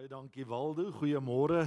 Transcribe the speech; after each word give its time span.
Baie 0.00 0.08
dankie 0.08 0.46
Waldo. 0.48 0.86
Goeiemôre 0.96 1.66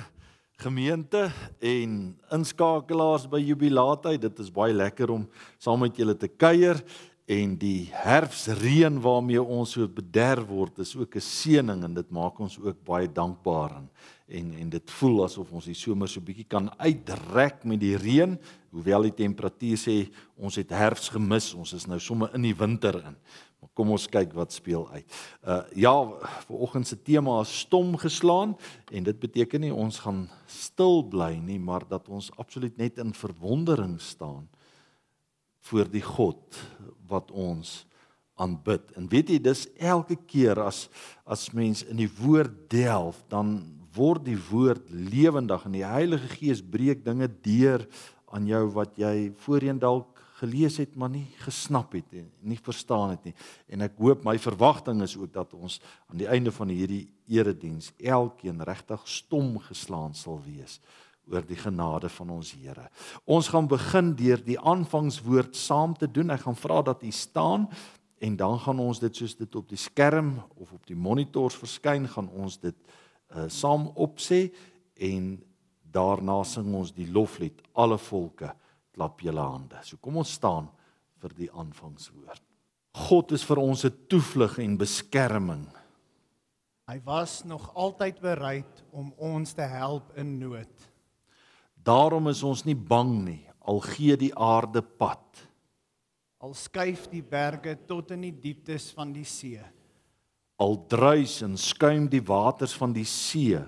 gemeente 0.57 1.27
en 1.61 1.91
inskakelaars 2.33 3.27
by 3.29 3.37
Jubilaatheid. 3.37 4.23
Dit 4.23 4.39
is 4.41 4.49
baie 4.49 4.73
lekker 4.73 5.11
om 5.13 5.27
saam 5.61 5.83
met 5.85 5.99
julle 6.01 6.15
te 6.17 6.31
kuier 6.31 6.81
en 7.29 7.53
die 7.61 7.91
herfsreën 7.93 8.97
waarmee 9.03 9.37
ons 9.37 9.75
so 9.77 9.85
bederf 9.85 10.47
word 10.49 10.81
is 10.81 10.95
ook 10.97 11.15
'n 11.15 11.21
seëning 11.21 11.83
en 11.83 11.93
dit 11.93 12.09
maak 12.09 12.39
ons 12.39 12.57
ook 12.57 12.83
baie 12.83 13.07
dankbaar 13.07 13.77
en 13.77 13.89
en, 14.27 14.53
en 14.53 14.69
dit 14.69 14.91
voel 14.91 15.23
asof 15.23 15.51
ons 15.51 15.65
die 15.65 15.77
somer 15.77 16.07
so 16.07 16.19
bietjie 16.19 16.47
kan 16.47 16.71
uitrek 16.79 17.63
met 17.65 17.79
die 17.79 17.95
reën 17.95 18.39
hoewel 18.71 19.03
die 19.03 19.13
temperatuur 19.13 19.77
sê 19.77 20.09
ons 20.37 20.55
het 20.55 20.69
herfs 20.69 21.09
gemis 21.09 21.53
ons 21.53 21.73
is 21.73 21.85
nou 21.85 21.99
sommer 21.99 22.33
in 22.33 22.41
die 22.41 22.55
winter 22.55 22.95
in 22.95 23.15
Maar 23.63 23.71
kom 23.79 23.93
ons 23.95 24.09
kyk 24.11 24.33
wat 24.35 24.51
speel 24.51 24.81
uit. 24.91 25.13
Uh 25.47 25.61
ja, 25.79 25.93
vir 26.49 26.63
oggend 26.65 26.89
se 26.89 26.97
tema 26.99 27.37
is 27.45 27.53
stom 27.63 27.93
geslaan 27.95 28.57
en 28.91 29.05
dit 29.07 29.19
beteken 29.21 29.63
nie 29.63 29.71
ons 29.71 30.01
gaan 30.03 30.25
stil 30.51 30.99
bly 31.07 31.37
nie, 31.39 31.61
maar 31.63 31.85
dat 31.87 32.09
ons 32.11 32.27
absoluut 32.35 32.75
net 32.75 32.99
in 32.99 33.13
verwondering 33.15 34.01
staan 34.03 34.49
voor 35.63 35.87
die 35.87 36.03
God 36.03 36.59
wat 37.07 37.31
ons 37.31 37.85
aanbid. 38.35 38.91
En 38.99 39.07
weet 39.07 39.31
jy, 39.31 39.39
dis 39.39 39.63
elke 39.79 40.19
keer 40.27 40.59
as 40.59 40.89
as 41.23 41.47
mens 41.55 41.85
in 41.87 42.03
die 42.03 42.11
woord 42.19 42.65
delf, 42.67 43.23
dan 43.31 43.61
word 43.95 44.25
die 44.27 44.41
woord 44.49 44.91
lewendig 44.91 45.63
en 45.63 45.79
die 45.79 45.87
Heilige 45.87 46.35
Gees 46.35 46.59
breek 46.59 47.05
dinge 47.05 47.31
deur 47.47 47.87
aan 48.35 48.43
jou 48.49 48.65
wat 48.75 48.99
jy 48.99 49.31
voorheen 49.45 49.79
dalk 49.79 50.12
gelees 50.43 50.77
het 50.81 50.95
maar 50.99 51.11
nie 51.13 51.25
gesnap 51.45 51.95
het 51.95 52.19
en 52.19 52.27
nie 52.43 52.59
verstaan 52.59 53.15
het 53.15 53.29
nie. 53.29 53.35
En 53.71 53.85
ek 53.87 53.95
hoop 54.01 54.25
my 54.27 54.35
verwagting 54.41 55.01
is 55.05 55.15
ook 55.17 55.31
dat 55.33 55.55
ons 55.55 55.79
aan 56.11 56.19
die 56.19 56.29
einde 56.29 56.51
van 56.51 56.71
hierdie 56.73 57.07
erediens 57.31 57.93
elkeen 57.97 58.61
regtig 58.67 59.07
stom 59.07 59.55
geslaan 59.69 60.13
sal 60.17 60.41
wees 60.45 60.79
oor 61.31 61.45
die 61.47 61.55
genade 61.55 62.09
van 62.11 62.33
ons 62.35 62.51
Here. 62.51 62.89
Ons 63.23 63.47
gaan 63.53 63.69
begin 63.71 64.11
deur 64.19 64.41
die 64.43 64.59
aanvangswoord 64.59 65.55
saam 65.55 65.93
te 65.95 66.09
doen. 66.11 66.33
Ek 66.35 66.43
gaan 66.43 66.57
vra 66.59 66.81
dat 66.83 67.03
u 67.03 67.11
staan 67.15 67.69
en 68.23 68.35
dan 68.39 68.59
gaan 68.59 68.81
ons 68.83 68.99
dit 68.99 69.15
soos 69.15 69.37
dit 69.39 69.55
op 69.55 69.69
die 69.71 69.79
skerm 69.79 70.35
of 70.59 70.73
op 70.75 70.83
die 70.87 70.99
monitors 70.99 71.55
verskyn, 71.59 72.07
gaan 72.11 72.27
ons 72.27 72.59
dit 72.59 72.75
uh 73.33 73.47
saam 73.49 73.87
opsê 73.95 74.51
en 74.99 75.37
daarna 75.95 76.43
sing 76.45 76.67
ons 76.75 76.91
die 76.93 77.07
loflied 77.09 77.63
alle 77.73 77.97
volke 77.97 78.51
klap 78.93 79.21
julle 79.21 79.41
hande. 79.41 79.79
So 79.83 79.97
kom 79.97 80.17
ons 80.21 80.33
staan 80.37 80.69
vir 81.21 81.33
die 81.37 81.49
aanvangswoord. 81.51 82.43
God 82.93 83.31
is 83.33 83.43
vir 83.43 83.57
ons 83.57 83.85
'n 83.85 84.07
toevlug 84.07 84.59
en 84.59 84.77
beskerming. 84.77 85.67
Hy 86.87 86.99
was 87.05 87.43
nog 87.43 87.73
altyd 87.73 88.19
bereid 88.21 88.83
om 88.91 89.13
ons 89.17 89.53
te 89.53 89.61
help 89.61 90.17
in 90.17 90.37
nood. 90.37 90.91
Daarom 91.83 92.27
is 92.27 92.43
ons 92.43 92.65
nie 92.65 92.75
bang 92.75 93.25
nie 93.25 93.53
al 93.63 93.79
gee 93.79 94.15
die 94.19 94.33
aarde 94.35 94.81
pad. 94.81 95.43
Al 96.43 96.53
skuif 96.57 97.07
die 97.11 97.23
berge 97.23 97.77
tot 97.87 98.11
in 98.11 98.25
die 98.27 98.35
dieptes 98.35 98.89
van 98.95 99.13
die 99.15 99.27
see. 99.27 99.61
Al 100.59 100.75
druis 100.91 101.39
en 101.45 101.55
skuim 101.57 102.09
die 102.11 102.23
waters 102.23 102.75
van 102.75 102.93
die 102.95 103.07
see. 103.07 103.59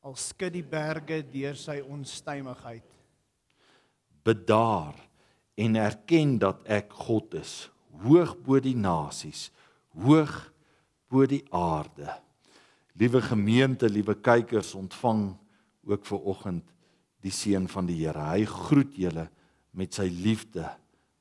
Al 0.00 0.16
skud 0.16 0.54
die 0.56 0.64
berge 0.64 1.20
deur 1.28 1.58
sy 1.58 1.80
onstuimigheid 1.84 2.97
bedaar 4.26 4.96
en 5.58 5.76
erken 5.76 6.38
dat 6.38 6.62
ek 6.70 6.92
God 7.06 7.34
is, 7.40 7.68
hoog 8.04 8.36
bo 8.46 8.60
die 8.62 8.76
nasies, 8.78 9.48
hoog 9.98 10.34
bo 11.10 11.26
die 11.26 11.42
aarde. 11.54 12.12
Liewe 12.98 13.22
gemeente, 13.22 13.88
liewe 13.90 14.14
kykers, 14.14 14.74
ontvang 14.78 15.30
ook 15.88 16.06
ver 16.06 16.26
oggend 16.30 16.66
die 17.24 17.32
seën 17.34 17.66
van 17.70 17.88
die 17.88 17.98
Here. 18.02 18.22
Hy 18.34 18.44
groet 18.46 18.94
julle 18.98 19.28
met 19.78 19.94
sy 19.94 20.08
liefde, 20.10 20.66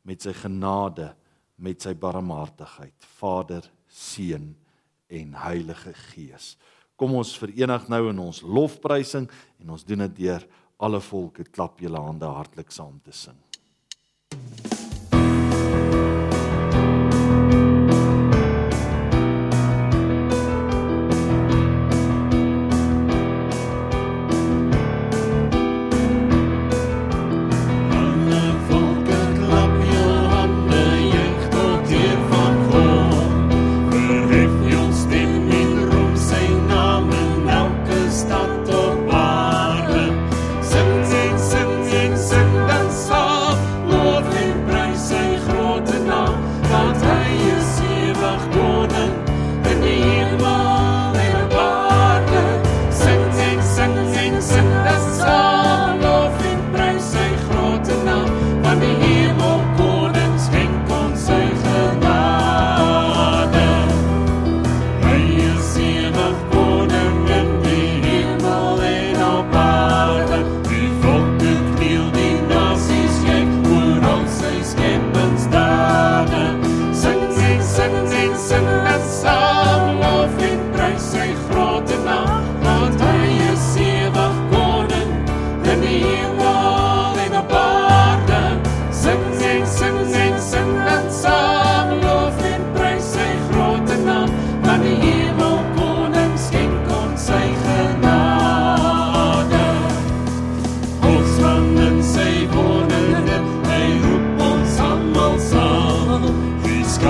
met 0.08 0.26
sy 0.26 0.34
genade, 0.38 1.12
met 1.58 1.82
sy 1.82 1.94
barmhartigheid. 1.98 2.96
Vader, 3.18 3.66
Seun 3.88 4.52
en 5.08 5.36
Heilige 5.40 5.94
Gees. 6.12 6.56
Kom 6.98 7.14
ons 7.16 7.36
verenig 7.40 7.86
nou 7.92 8.08
in 8.12 8.20
ons 8.20 8.42
lofprysing 8.44 9.28
en 9.62 9.76
ons 9.76 9.86
doen 9.86 10.04
dit 10.08 10.24
deur 10.26 10.44
alle 10.80 11.02
volke 11.12 11.44
klap 11.44 11.82
julle 11.82 12.02
hande 12.02 12.30
hartlik 12.30 12.72
saam 12.72 13.00
te 13.04 13.12
sing. 13.12 13.42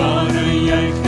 Tanrı'ya 0.08 1.07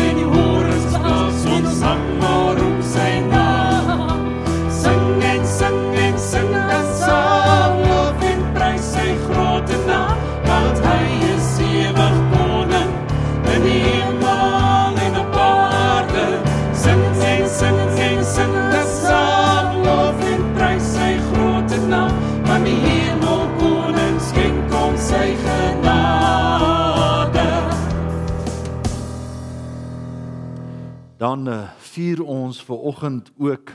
dan 31.30 31.50
vier 31.92 32.22
ons 32.26 32.58
ver 32.66 32.86
oggend 32.90 33.28
ook 33.38 33.72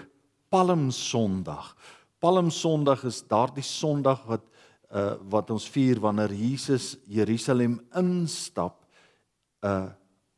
Palm 0.50 0.88
Sondag. 0.90 1.74
Palm 2.18 2.48
Sondag 2.50 3.04
is 3.06 3.20
daardie 3.30 3.64
Sondag 3.66 4.24
wat 4.30 4.48
uh 4.94 5.14
wat 5.30 5.50
ons 5.50 5.66
vier 5.70 5.98
wanneer 6.02 6.32
Jesus 6.34 6.94
Jerusalem 7.10 7.76
instap 7.98 8.80
uh 9.62 9.92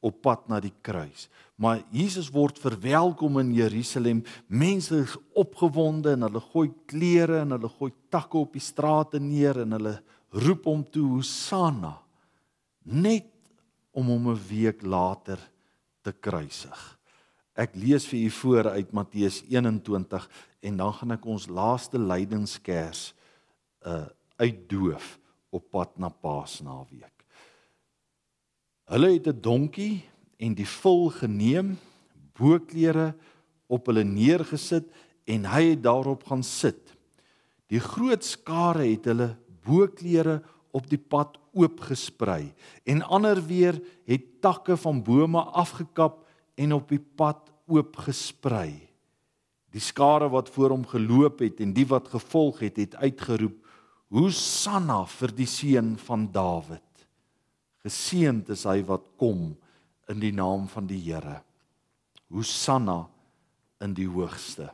op 0.07 0.21
pad 0.23 0.45
na 0.49 0.61
die 0.61 0.75
kruis. 0.85 1.27
Maar 1.57 1.81
Jesus 1.91 2.29
word 2.31 2.61
verwelkom 2.63 3.41
in 3.41 3.55
Jerusalem. 3.57 4.21
Mense 4.47 5.01
is 5.03 5.17
opgewonde 5.35 6.13
en 6.15 6.27
hulle 6.29 6.43
gooi 6.53 6.69
klere 6.87 7.41
en 7.43 7.57
hulle 7.57 7.71
gooi 7.79 7.91
takke 8.13 8.39
op 8.39 8.53
die 8.55 8.63
strate 8.63 9.19
neer 9.21 9.63
en 9.65 9.73
hulle 9.79 9.97
roep 10.45 10.69
hom 10.69 10.85
toe 10.85 11.07
Hosanna 11.17 11.97
net 12.85 13.33
om 13.93 14.13
hom 14.13 14.31
'n 14.35 14.43
week 14.49 14.85
later 14.85 15.41
te 16.03 16.13
kruisig 16.13 16.96
Ek 17.57 17.73
lees 17.73 18.05
vir 18.05 18.27
u 18.27 18.31
voor 18.37 18.69
uit 18.77 18.91
Matteus 18.93 19.41
21 19.49 20.29
en 20.61 20.77
dan 20.77 20.93
gaan 20.93 21.15
ek 21.17 21.25
ons 21.25 21.49
laaste 21.49 21.99
lydenskers 21.99 23.11
uh 23.87 24.05
uitdoof 24.37 25.15
op 25.57 25.63
pad 25.73 25.95
na 25.97 26.11
Paasnaweek. 26.13 27.23
Hulle 28.93 29.09
het 29.15 29.29
'n 29.33 29.41
donkie 29.41 30.05
en 30.37 30.53
die 30.55 30.69
vul 30.69 31.09
geneem, 31.09 31.79
boklere 32.37 33.15
op 33.67 33.87
hulle 33.87 34.05
neergesit 34.05 34.85
en 35.25 35.49
hy 35.49 35.71
het 35.73 35.83
daarop 35.83 36.27
gaan 36.29 36.43
sit. 36.45 36.93
Die 37.73 37.81
groot 37.81 38.25
skare 38.25 38.85
het 38.85 39.09
hulle 39.09 39.39
boklere 39.65 40.43
op 40.71 40.85
die 40.91 41.01
pad 41.01 41.39
oopgesprei 41.57 42.53
en 42.85 43.03
ander 43.03 43.41
weer 43.41 43.81
het 44.05 44.43
takke 44.45 44.77
van 44.77 45.03
bome 45.03 45.41
afgekap 45.41 46.26
en 46.57 46.73
op 46.77 46.89
die 46.91 47.01
pad 47.01 47.51
oopgesprei. 47.69 48.73
Die 49.75 49.83
skare 49.83 50.29
wat 50.33 50.49
voor 50.55 50.73
hom 50.73 50.87
geloop 50.89 51.43
het 51.45 51.61
en 51.61 51.75
die 51.77 51.87
wat 51.89 52.09
gevolg 52.15 52.63
het, 52.65 52.79
het 52.81 52.97
uitgeroep: 52.97 53.57
"Hosanna 54.09 55.05
vir 55.05 55.35
die 55.37 55.47
seun 55.47 55.97
van 55.99 56.31
Dawid. 56.33 56.83
Geseënd 57.85 58.49
is 58.51 58.65
hy 58.65 58.81
wat 58.87 59.05
kom 59.19 59.57
in 60.09 60.21
die 60.21 60.33
naam 60.33 60.67
van 60.69 60.87
die 60.87 61.01
Here. 61.01 61.43
Hosanna 62.31 63.07
in 63.81 63.95
die 63.95 64.09
hoogste." 64.09 64.71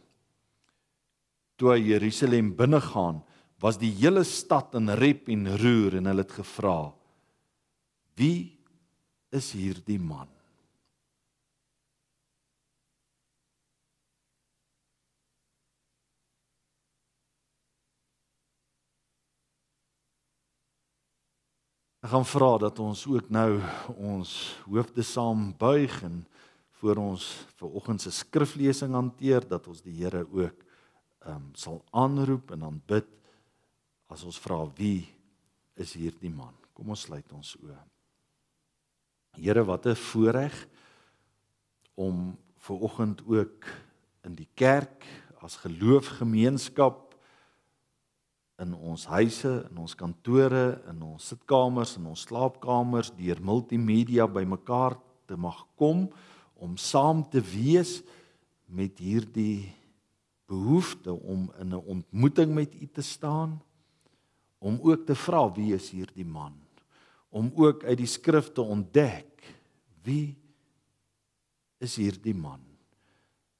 Toe 1.56 1.74
hy 1.74 1.80
Jerusalem 1.92 2.54
binnegaan, 2.56 3.22
was 3.60 3.78
die 3.78 3.92
hele 3.94 4.24
stad 4.24 4.74
in 4.74 4.90
rep 4.98 5.28
en 5.28 5.46
roer 5.58 5.96
en 5.98 6.06
hulle 6.06 6.22
het 6.22 6.32
gevra: 6.32 6.92
"Wie 8.16 8.58
is 9.30 9.52
hierdie 9.52 9.98
man?" 9.98 10.28
Ek 22.02 22.10
gaan 22.10 22.24
vra 22.26 22.56
dat 22.58 22.80
ons 22.82 23.04
ook 23.06 23.28
nou 23.30 23.60
ons 23.94 24.30
hoofde 24.66 25.04
saam 25.06 25.52
buig 25.54 25.92
en 26.02 26.24
voor 26.80 26.98
ons 26.98 27.26
vir 27.60 27.76
oggend 27.78 28.02
se 28.02 28.10
skriflesing 28.10 28.96
hanteer 28.98 29.46
dat 29.46 29.68
ons 29.70 29.84
die 29.84 29.94
Here 30.00 30.24
ook 30.26 30.64
ehm 31.22 31.36
um, 31.36 31.44
sal 31.54 31.78
aanroep 31.94 32.50
en 32.50 32.64
dan 32.66 32.80
bid 32.90 33.06
as 34.10 34.24
ons 34.26 34.40
vra 34.42 34.58
wie 34.74 35.06
is 35.78 35.92
hierdie 35.94 36.32
man. 36.34 36.56
Kom 36.74 36.90
ons 36.90 37.04
sluit 37.06 37.32
ons 37.38 37.54
oë. 37.62 37.78
Here, 39.38 39.62
wat 39.62 39.86
'n 39.86 39.94
voorreg 39.94 40.66
om 41.94 42.36
ver 42.58 42.82
oggend 42.82 43.22
ook 43.26 43.62
in 44.26 44.34
die 44.34 44.48
kerk 44.54 45.06
as 45.38 45.56
geloofgemeenskap 45.62 47.11
in 48.62 48.74
ons 48.78 49.04
huise, 49.10 49.52
in 49.70 49.78
ons 49.82 49.94
kantore, 49.98 50.78
in 50.90 51.02
ons 51.02 51.28
sitkamers, 51.32 51.96
in 51.98 52.06
ons 52.10 52.24
slaapkamers 52.28 53.12
deur 53.18 53.40
multimedia 53.42 54.28
bymekaar 54.30 54.96
te 55.26 55.36
mag 55.36 55.64
kom 55.80 56.06
om 56.62 56.76
saam 56.78 57.24
te 57.26 57.42
wees 57.42 58.00
met 58.70 59.00
hierdie 59.02 59.72
behoefte 60.46 61.12
om 61.12 61.50
in 61.58 61.74
'n 61.74 61.84
ontmoeting 61.96 62.54
met 62.54 62.74
U 62.74 62.86
te 62.86 63.02
staan 63.02 63.60
om 64.58 64.78
ook 64.82 65.06
te 65.06 65.14
vra 65.14 65.48
wie 65.54 65.74
is 65.74 65.90
hierdie 65.90 66.26
man 66.26 66.54
om 67.32 67.50
ook 67.56 67.84
uit 67.84 67.96
die 67.96 68.06
skrif 68.06 68.52
te 68.52 68.60
ontdek 68.60 69.40
wie 70.04 70.36
is 71.80 71.96
hierdie 71.96 72.36
man. 72.36 72.60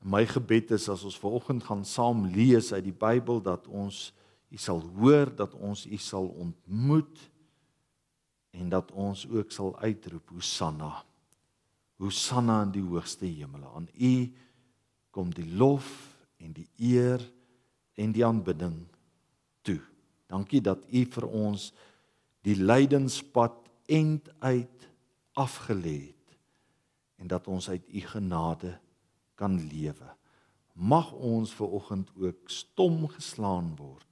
En 0.03 0.11
my 0.11 0.27
gebed 0.27 0.75
is 0.77 0.89
as 0.93 1.05
ons 1.05 1.19
vanoggend 1.19 1.65
gaan 1.65 1.85
saam 1.85 2.27
lees 2.27 2.73
uit 2.73 2.85
die 2.85 2.95
Bybel 2.95 3.41
dat 3.43 3.67
ons 3.67 4.13
U 4.53 4.59
sal 4.61 4.83
hoor 4.99 5.31
dat 5.37 5.55
ons 5.55 5.87
U 5.89 5.97
sal 5.97 6.27
ontmoet 6.29 7.21
en 8.53 8.69
dat 8.69 8.91
ons 8.93 9.25
ook 9.29 9.53
sal 9.53 9.73
uitroep 9.81 10.35
Hosanna. 10.37 11.05
Hosanna 11.97 12.59
in 12.67 12.75
die 12.75 12.85
hoogste 12.85 13.25
hemele. 13.25 13.71
Aan 13.73 13.89
U 13.97 14.13
kom 15.11 15.33
die 15.33 15.49
lof 15.57 15.89
en 16.37 16.53
die 16.53 16.69
eer 16.77 17.25
en 17.97 18.13
die 18.13 18.27
aanbidding 18.27 18.77
toe. 19.65 19.81
Dankie 20.29 20.61
dat 20.61 20.85
U 20.93 21.05
vir 21.17 21.29
ons 21.29 21.71
die 22.45 22.59
lydenspad 22.61 23.57
end 23.89 24.29
uit 24.45 24.89
afgelê 25.39 25.97
het 26.11 26.37
en 27.23 27.31
dat 27.31 27.49
ons 27.49 27.71
uit 27.73 27.89
U 27.89 28.01
genade 28.13 28.77
kan 29.41 29.57
lewe. 29.57 30.13
Mag 30.77 31.13
ons 31.13 31.53
ver 31.57 31.73
oggend 31.81 32.11
ook 32.21 32.51
stom 32.53 33.07
geslaan 33.09 33.73
word 33.81 34.12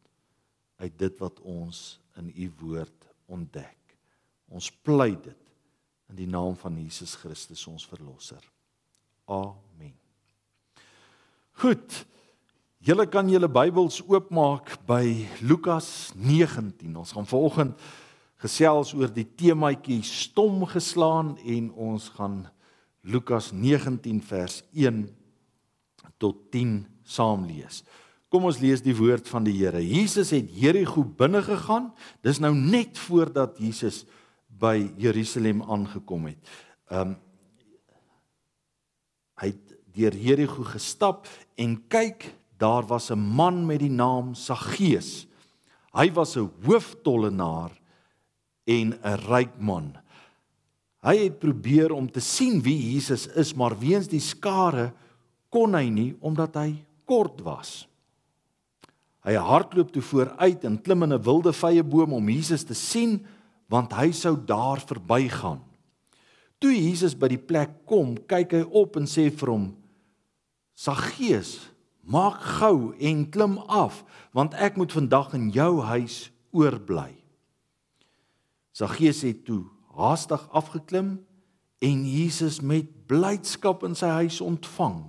uit 0.80 0.96
dit 0.98 1.20
wat 1.20 1.40
ons 1.40 2.00
in 2.20 2.32
u 2.34 2.50
woord 2.60 3.06
ontdek. 3.30 3.76
Ons 4.50 4.70
pleit 4.82 5.22
dit 5.24 5.36
in 6.10 6.18
die 6.18 6.28
naam 6.30 6.56
van 6.58 6.78
Jesus 6.80 7.14
Christus 7.20 7.66
ons 7.70 7.86
verlosser. 7.86 8.42
Amen. 9.30 9.94
Goed. 11.62 12.04
Julle 12.80 13.04
kan 13.12 13.28
julle 13.28 13.50
Bybels 13.52 14.00
oopmaak 14.08 14.72
by 14.88 15.28
Lukas 15.44 16.10
19. 16.16 16.96
Ons 16.96 17.12
gaan 17.12 17.28
vanoggend 17.28 17.82
gesels 18.40 18.94
oor 18.96 19.12
die 19.12 19.26
temaatjie 19.36 20.00
stom 20.06 20.64
geslaan 20.64 21.34
en 21.44 21.68
ons 21.76 22.08
gaan 22.16 22.46
Lukas 23.04 23.50
19 23.52 24.22
vers 24.24 24.62
1 24.72 25.04
tot 26.20 26.48
10 26.52 26.80
saam 27.04 27.44
lees. 27.48 27.82
Kom 28.30 28.46
ons 28.46 28.60
lees 28.62 28.82
die 28.82 28.94
woord 28.94 29.26
van 29.26 29.42
die 29.42 29.56
Here. 29.58 29.80
Jesus 29.82 30.30
het 30.30 30.52
Jerigo 30.54 31.02
binne 31.02 31.42
gegaan. 31.42 31.88
Dis 32.22 32.38
nou 32.38 32.52
net 32.54 32.98
voordat 33.08 33.58
Jesus 33.58 34.04
by 34.60 34.84
Jerusalem 35.00 35.64
aangekom 35.66 36.30
het. 36.30 36.54
Um 36.94 37.16
hy 39.40 39.54
het 39.54 39.76
deur 39.96 40.14
Jerigo 40.20 40.62
gestap 40.68 41.24
en 41.56 41.78
kyk, 41.88 42.26
daar 42.60 42.84
was 42.86 43.10
'n 43.10 43.18
man 43.18 43.66
met 43.66 43.80
die 43.80 43.90
naam 43.90 44.34
Saggeus. 44.34 45.26
Hy 45.92 46.12
was 46.12 46.36
'n 46.36 46.50
hooftollenaar 46.62 47.72
en 48.66 48.94
'n 48.94 49.18
ryk 49.26 49.58
man. 49.58 49.96
Hy 51.02 51.16
het 51.16 51.38
probeer 51.38 51.92
om 51.92 52.10
te 52.10 52.20
sien 52.20 52.60
wie 52.62 52.92
Jesus 52.92 53.26
is, 53.26 53.54
maar 53.54 53.78
weens 53.78 54.06
die 54.06 54.20
skare 54.20 54.92
kon 55.48 55.74
hy 55.74 55.88
nie 55.88 56.16
omdat 56.20 56.54
hy 56.54 56.84
kort 57.04 57.40
was. 57.40 57.89
Hy 59.26 59.36
hardloop 59.36 59.90
toe 59.92 60.02
vooruit 60.02 60.64
en 60.64 60.80
klim 60.80 61.02
in 61.02 61.12
'n 61.12 61.22
wilde 61.22 61.52
vyeboom 61.52 62.12
om 62.12 62.28
Jesus 62.28 62.64
te 62.64 62.74
sien 62.74 63.26
want 63.68 63.92
hy 63.92 64.10
sou 64.12 64.36
daar 64.44 64.80
verbygaan. 64.80 65.60
Toe 66.58 66.72
Jesus 66.74 67.14
by 67.14 67.28
die 67.28 67.40
plek 67.40 67.86
kom, 67.86 68.16
kyk 68.28 68.52
hy 68.52 68.62
op 68.62 68.96
en 68.96 69.06
sê 69.06 69.30
vir 69.30 69.48
hom: 69.48 69.76
"Saggeus, 70.74 71.70
maak 72.02 72.40
gou 72.60 72.92
en 72.98 73.30
klim 73.30 73.58
af, 73.68 74.04
want 74.32 74.54
ek 74.54 74.76
moet 74.76 74.92
vandag 74.92 75.34
in 75.34 75.50
jou 75.50 75.80
huis 75.80 76.30
oorbly." 76.52 77.14
Saggeus 78.72 79.22
het 79.22 79.44
toe 79.44 79.64
haastig 79.96 80.48
afgeklim 80.52 81.20
en 81.80 82.04
Jesus 82.04 82.60
met 82.60 83.06
blydskap 83.06 83.84
in 83.84 83.94
sy 83.94 84.06
huis 84.06 84.40
ontvang. 84.40 85.04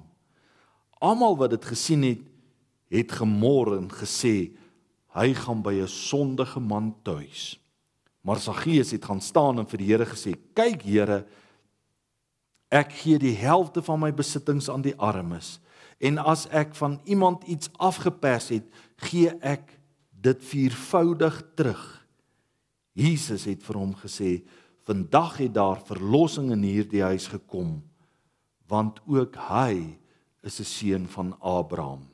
Almal 1.02 1.38
wat 1.38 1.50
dit 1.56 1.66
gesien 1.66 2.04
het, 2.04 2.31
het 2.92 3.12
gemor 3.16 3.78
en 3.78 3.88
gesê 3.92 4.52
hy 5.16 5.34
gaan 5.36 5.62
by 5.64 5.74
'n 5.82 5.88
sondige 5.88 6.60
man 6.60 6.96
tuis. 7.04 7.60
Maar 8.22 8.40
Saggeus 8.40 8.92
het 8.92 9.06
gaan 9.06 9.22
staan 9.22 9.60
en 9.60 9.68
vir 9.68 9.78
die 9.78 9.88
Here 9.88 10.06
gesê: 10.06 10.36
"Kyk 10.54 10.82
Here, 10.82 11.26
ek 12.70 12.92
gee 12.92 13.18
die 13.18 13.36
helfte 13.36 13.82
van 13.82 14.00
my 14.00 14.14
besittings 14.14 14.70
aan 14.70 14.82
die 14.82 14.96
armes 14.96 15.60
en 16.00 16.18
as 16.18 16.48
ek 16.48 16.76
van 16.76 17.00
iemand 17.04 17.44
iets 17.44 17.70
afgepers 17.78 18.50
het, 18.50 18.64
gee 18.96 19.30
ek 19.42 19.80
dit 20.12 20.44
viervoudig 20.44 21.44
terug." 21.56 22.08
Jesus 22.94 23.46
het 23.46 23.64
vir 23.64 23.76
hom 23.76 23.96
gesê: 23.96 24.44
"Vandag 24.86 25.38
het 25.38 25.54
daar 25.54 25.82
verlossing 25.86 26.52
in 26.52 26.64
hierdie 26.64 27.04
huis 27.04 27.28
gekom, 27.28 27.84
want 28.68 29.00
ook 29.08 29.36
hy 29.36 29.98
is 30.44 30.60
'n 30.60 30.64
seun 30.64 31.08
van 31.08 31.40
Abraham." 31.40 32.11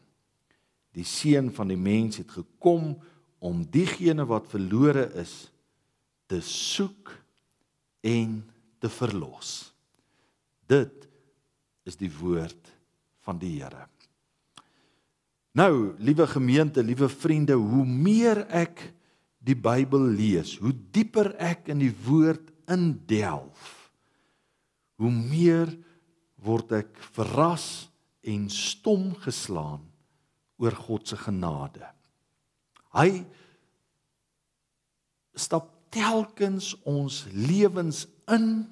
Die 0.97 1.05
seun 1.05 1.51
van 1.53 1.69
die 1.69 1.77
mens 1.77 2.17
het 2.17 2.31
gekom 2.33 2.95
om 3.43 3.61
diegene 3.69 4.25
wat 4.25 4.49
verlore 4.49 5.05
is 5.21 5.51
te 6.27 6.39
soek 6.41 7.13
en 8.01 8.39
te 8.81 8.89
verlos. 8.89 9.71
Dit 10.67 11.05
is 11.87 11.99
die 11.99 12.09
woord 12.11 12.73
van 13.27 13.37
die 13.39 13.59
Here. 13.59 13.85
Nou, 15.57 15.95
liewe 15.97 16.27
gemeente, 16.29 16.83
liewe 16.85 17.09
vriende, 17.09 17.55
hoe 17.57 17.85
meer 17.85 18.43
ek 18.53 18.81
die 19.41 19.55
Bybel 19.57 20.03
lees, 20.17 20.57
hoe 20.61 20.73
dieper 20.73 21.31
ek 21.41 21.69
in 21.73 21.81
die 21.81 21.93
woord 22.05 22.51
indelf, 22.69 23.87
hoe 25.01 25.13
meer 25.13 25.71
word 26.43 26.73
ek 26.81 26.91
verras 27.15 27.87
en 28.27 28.49
stom 28.53 29.13
geslaan 29.23 29.86
oor 30.57 30.75
God 30.75 31.07
se 31.07 31.17
genade. 31.17 31.85
Hy 32.97 33.23
stap 35.37 35.69
telkens 35.93 36.73
ons 36.87 37.25
lewens 37.31 38.05
in 38.33 38.65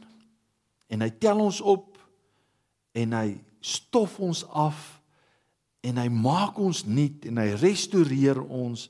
en 0.92 1.02
hy 1.06 1.12
tel 1.22 1.40
ons 1.46 1.62
op 1.62 1.98
en 2.96 3.16
hy 3.16 3.38
stof 3.66 4.20
ons 4.24 4.44
af 4.50 4.80
en 5.86 6.02
hy 6.02 6.08
maak 6.10 6.58
ons 6.62 6.84
nuut 6.90 7.26
en 7.30 7.42
hy 7.42 7.50
restoreer 7.62 8.40
ons 8.42 8.88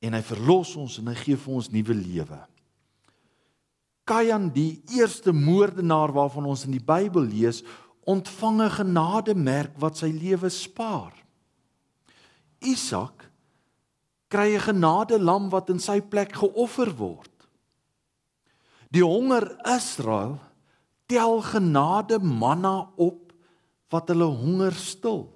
en 0.00 0.16
hy 0.16 0.22
verlos 0.24 0.72
ons 0.80 0.96
en 1.00 1.10
hy 1.12 1.16
gee 1.20 1.38
vir 1.40 1.56
ons 1.60 1.68
nuwe 1.72 1.96
lewe. 1.96 2.40
Kajan 4.08 4.48
die 4.50 4.80
eerste 4.96 5.32
moordenaar 5.36 6.12
waarvan 6.16 6.48
ons 6.50 6.64
in 6.66 6.74
die 6.74 6.82
Bybel 6.82 7.28
lees, 7.30 7.60
ontvang 8.08 8.62
'n 8.62 8.70
genademerk 8.80 9.76
wat 9.78 9.96
sy 9.96 10.10
lewe 10.10 10.48
spaar. 10.50 11.12
Isak 12.60 13.30
kry 14.30 14.54
'n 14.54 14.60
genadelam 14.60 15.50
wat 15.50 15.70
in 15.70 15.78
sy 15.78 16.00
plek 16.00 16.32
geoffer 16.32 16.92
word. 16.96 17.30
Die 18.90 19.04
honger 19.04 19.58
Israel 19.66 20.38
tel 21.06 21.42
genade 21.42 22.18
manna 22.18 22.90
op 22.96 23.32
wat 23.90 24.08
hulle 24.08 24.30
honger 24.30 24.72
stil. 24.72 25.26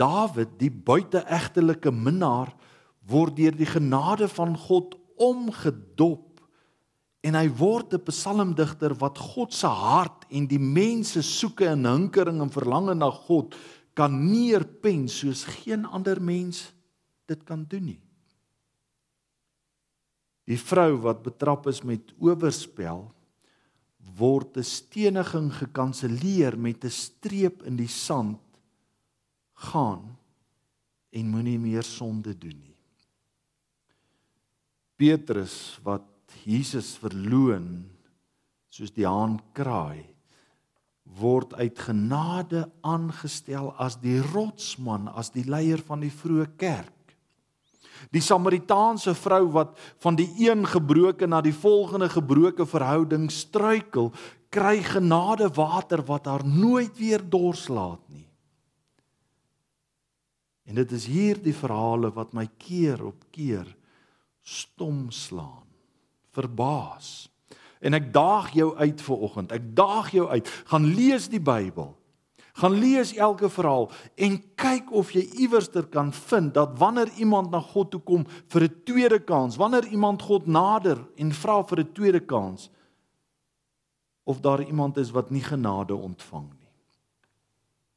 Dawid, 0.00 0.58
die 0.58 0.70
buiteegtelike 0.70 1.92
minnaar, 1.92 2.54
word 3.06 3.36
deur 3.36 3.54
die 3.54 3.68
genade 3.68 4.28
van 4.32 4.56
God 4.56 4.96
omgedop 5.20 6.40
en 7.24 7.36
hy 7.38 7.48
word 7.56 7.94
'n 7.94 8.04
psalmdigter 8.04 8.92
wat 9.00 9.18
God 9.18 9.52
se 9.52 9.66
hart 9.66 10.24
en 10.28 10.46
die 10.46 10.58
mense 10.58 11.22
soeke 11.22 11.68
en 11.68 11.86
hinkering 11.86 12.40
en 12.40 12.50
verlange 12.50 12.94
na 12.94 13.10
God 13.10 13.54
kan 13.94 14.14
neerpen 14.26 15.08
soos 15.08 15.44
geen 15.62 15.86
ander 15.86 16.20
mens 16.22 16.72
dit 17.30 17.44
kan 17.46 17.64
doen 17.68 17.84
nie. 17.94 18.00
Die 20.44 20.58
vrou 20.60 20.98
wat 21.06 21.22
betrap 21.24 21.68
is 21.70 21.80
met 21.86 22.12
oorspel 22.20 23.06
word 24.18 24.58
'n 24.58 24.62
steniging 24.62 25.50
gekanselleer 25.52 26.58
met 26.58 26.84
'n 26.84 26.90
streep 26.90 27.62
in 27.62 27.76
die 27.76 27.88
sand 27.88 28.40
gaan 29.54 30.18
en 31.10 31.30
moenie 31.30 31.58
meer 31.58 31.82
sonde 31.82 32.38
doen 32.38 32.60
nie. 32.60 32.76
Petrus 34.96 35.78
wat 35.82 36.04
Jesus 36.44 36.96
verloon 36.96 37.90
soos 38.68 38.92
die 38.92 39.06
haan 39.06 39.40
kraai 39.52 40.13
word 41.18 41.54
uit 41.54 41.78
genade 41.78 42.64
aangestel 42.82 43.72
as 43.78 43.96
die 44.02 44.20
rotsman 44.32 45.08
as 45.08 45.30
die 45.34 45.44
leier 45.46 45.82
van 45.86 46.02
die 46.02 46.12
vroeë 46.12 46.48
kerk. 46.58 46.90
Die 48.12 48.22
Samaritaanse 48.22 49.14
vrou 49.16 49.46
wat 49.54 49.78
van 50.02 50.18
die 50.18 50.28
een 50.42 50.66
gebroke 50.66 51.26
na 51.26 51.40
die 51.44 51.54
volgende 51.54 52.08
gebroke 52.12 52.66
verhouding 52.66 53.30
struikel, 53.32 54.10
kry 54.50 54.82
genade 54.86 55.48
water 55.54 56.02
wat 56.06 56.26
haar 56.30 56.44
nooit 56.46 56.94
weer 56.98 57.22
dors 57.22 57.68
laat 57.68 58.02
nie. 58.08 58.26
En 60.64 60.78
dit 60.80 60.92
is 60.96 61.06
hierdie 61.10 61.54
verhale 61.54 62.10
wat 62.14 62.32
my 62.34 62.46
keer 62.58 63.02
op 63.04 63.26
keer 63.34 63.68
stom 64.44 65.10
slaan 65.14 65.64
verbaas. 66.34 67.28
En 67.84 67.96
ek 67.96 68.08
daag 68.14 68.54
jou 68.56 68.70
uit 68.80 69.02
vir 69.06 69.26
oggend. 69.28 69.52
Ek 69.52 69.66
daag 69.76 70.08
jou 70.14 70.24
uit. 70.30 70.48
Gaan 70.72 70.88
lees 70.96 71.28
die 71.28 71.42
Bybel. 71.42 71.92
Gaan 72.54 72.76
lees 72.78 73.10
elke 73.18 73.48
verhaal 73.50 73.88
en 74.14 74.36
kyk 74.54 74.92
of 74.94 75.10
jy 75.10 75.24
iewerster 75.42 75.88
kan 75.90 76.12
vind 76.14 76.52
dat 76.54 76.76
wanneer 76.78 77.10
iemand 77.18 77.50
na 77.50 77.58
God 77.58 77.90
toe 77.90 78.00
kom 78.00 78.22
vir 78.52 78.62
'n 78.62 78.82
tweede 78.86 79.18
kans, 79.18 79.56
wanneer 79.58 79.86
iemand 79.90 80.22
God 80.22 80.46
nader 80.46 81.02
en 81.16 81.32
vra 81.32 81.62
vir 81.66 81.80
'n 81.80 81.92
tweede 81.92 82.20
kans, 82.20 82.70
of 84.24 84.40
daar 84.40 84.62
iemand 84.62 84.96
is 84.96 85.10
wat 85.10 85.30
nie 85.30 85.42
genade 85.42 85.94
ontvang 85.94 86.48
nie. 86.60 86.70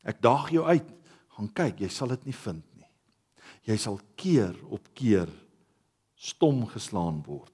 Ek 0.04 0.22
daag 0.22 0.50
jou 0.50 0.66
uit. 0.66 0.90
Gaan 1.28 1.54
kyk, 1.54 1.80
jy 1.80 1.88
sal 1.88 2.08
dit 2.08 2.26
nie 2.26 2.34
vind 2.34 2.64
nie. 2.76 2.90
Jy 3.62 3.78
sal 3.78 4.00
keer 4.16 4.56
op 4.70 4.82
keer 4.94 5.30
stom 6.16 6.66
geslaan 6.66 7.22
word 7.26 7.54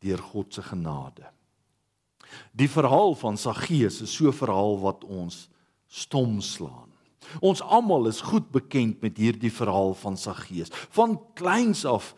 deur 0.00 0.18
God 0.18 0.54
se 0.54 0.62
genade. 0.62 1.37
Die 2.52 2.68
verhaal 2.68 3.14
van 3.14 3.36
Saggeus 3.36 4.00
is 4.02 4.12
so 4.12 4.28
'n 4.28 4.32
verhaal 4.32 4.80
wat 4.80 5.04
ons 5.04 5.48
stom 5.86 6.40
slaan. 6.40 6.88
Ons 7.40 7.62
almal 7.62 8.08
is 8.08 8.20
goed 8.20 8.50
bekend 8.50 9.00
met 9.04 9.16
hierdie 9.16 9.52
verhaal 9.52 9.94
van 9.94 10.16
Saggeus. 10.16 10.72
Van 10.90 11.18
kleins 11.34 11.84
af 11.84 12.14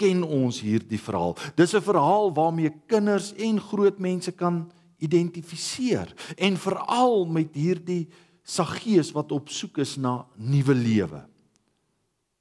ken 0.00 0.22
ons 0.24 0.60
hierdie 0.60 1.00
verhaal. 1.00 1.36
Dis 1.54 1.74
'n 1.74 1.84
verhaal 1.84 2.32
waarmee 2.32 2.72
kinders 2.86 3.32
en 3.34 3.60
groot 3.60 3.98
mense 3.98 4.32
kan 4.32 4.70
identifiseer 4.98 6.12
en 6.36 6.56
veral 6.56 7.26
met 7.26 7.54
hierdie 7.54 8.08
Saggeus 8.42 9.12
wat 9.12 9.32
op 9.32 9.48
soek 9.48 9.78
is 9.78 9.96
na 9.96 10.26
nuwe 10.36 10.74
lewe. 10.74 11.22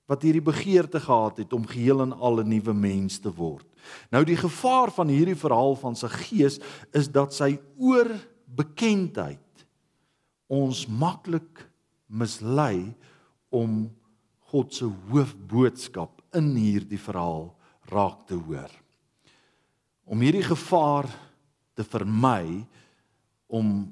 Wat 0.08 0.22
hierdie 0.22 0.42
begeerte 0.42 1.00
gehad 1.00 1.38
het 1.38 1.54
om 1.54 1.68
geheel 1.68 2.02
en 2.02 2.14
al 2.14 2.40
'n 2.40 2.48
nuwe 2.48 2.74
mens 2.74 3.20
te 3.20 3.32
word. 3.32 3.69
Nou 4.14 4.24
die 4.28 4.38
gevaar 4.40 4.92
van 4.96 5.12
hierdie 5.12 5.38
verhaal 5.38 5.76
van 5.80 5.98
sy 5.98 6.10
gees 6.26 6.60
is 6.96 7.10
dat 7.12 7.36
sy 7.36 7.56
oorbekendheid 7.78 9.66
ons 10.50 10.86
maklik 10.90 11.64
mislei 12.10 12.90
om 13.54 13.88
God 14.50 14.74
se 14.74 14.88
hoofboodskap 15.12 16.24
in 16.38 16.52
hierdie 16.58 17.02
verhaal 17.02 17.52
raak 17.90 18.26
te 18.30 18.38
hoor. 18.38 18.70
Om 20.10 20.26
hierdie 20.26 20.46
gevaar 20.46 21.10
te 21.78 21.86
vermy 21.86 22.66
om 23.50 23.90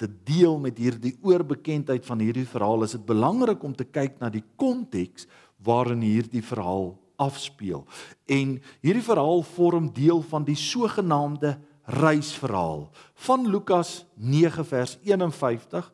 te 0.00 0.08
deel 0.24 0.56
met 0.60 0.78
hierdie 0.80 1.12
oorbekendheid 1.24 2.04
van 2.08 2.22
hierdie 2.24 2.48
verhaal 2.48 2.86
is 2.86 2.96
dit 2.96 3.04
belangrik 3.08 3.64
om 3.64 3.74
te 3.76 3.84
kyk 3.84 4.20
na 4.20 4.30
die 4.32 4.44
konteks 4.60 5.26
waarin 5.64 6.04
hierdie 6.04 6.44
verhaal 6.44 6.94
afspeel. 7.20 7.84
En 8.24 8.56
hierdie 8.80 9.04
verhaal 9.04 9.42
vorm 9.42 9.90
deel 9.92 10.22
van 10.30 10.46
die 10.48 10.56
sogenaamde 10.56 11.58
reisverhaal 11.90 12.88
van 13.26 13.48
Lukas 13.50 14.04
9 14.14 14.64
vers 14.64 14.96
51 15.04 15.92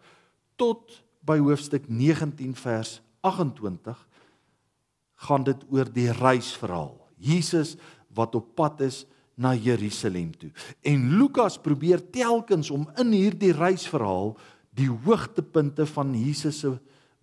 tot 0.57 1.03
by 1.27 1.39
hoofstuk 1.43 1.89
19 1.89 2.55
vers 2.55 3.01
28 3.27 4.07
gaan 5.27 5.45
dit 5.45 5.65
oor 5.73 5.89
die 5.93 6.11
reisverhaal. 6.13 6.95
Jesus 7.17 7.75
wat 8.15 8.35
op 8.37 8.53
pad 8.55 8.81
is 8.85 9.05
na 9.35 9.55
Jerusalem 9.55 10.31
toe. 10.37 10.51
En 10.81 11.17
Lukas 11.19 11.59
probeer 11.61 12.01
telkens 12.11 12.71
om 12.71 12.87
in 13.01 13.13
hierdie 13.13 13.53
reisverhaal 13.57 14.37
die 14.77 14.89
hoogtepunte 14.91 15.87
van 15.89 16.13
Jesus 16.17 16.61
se 16.61 16.77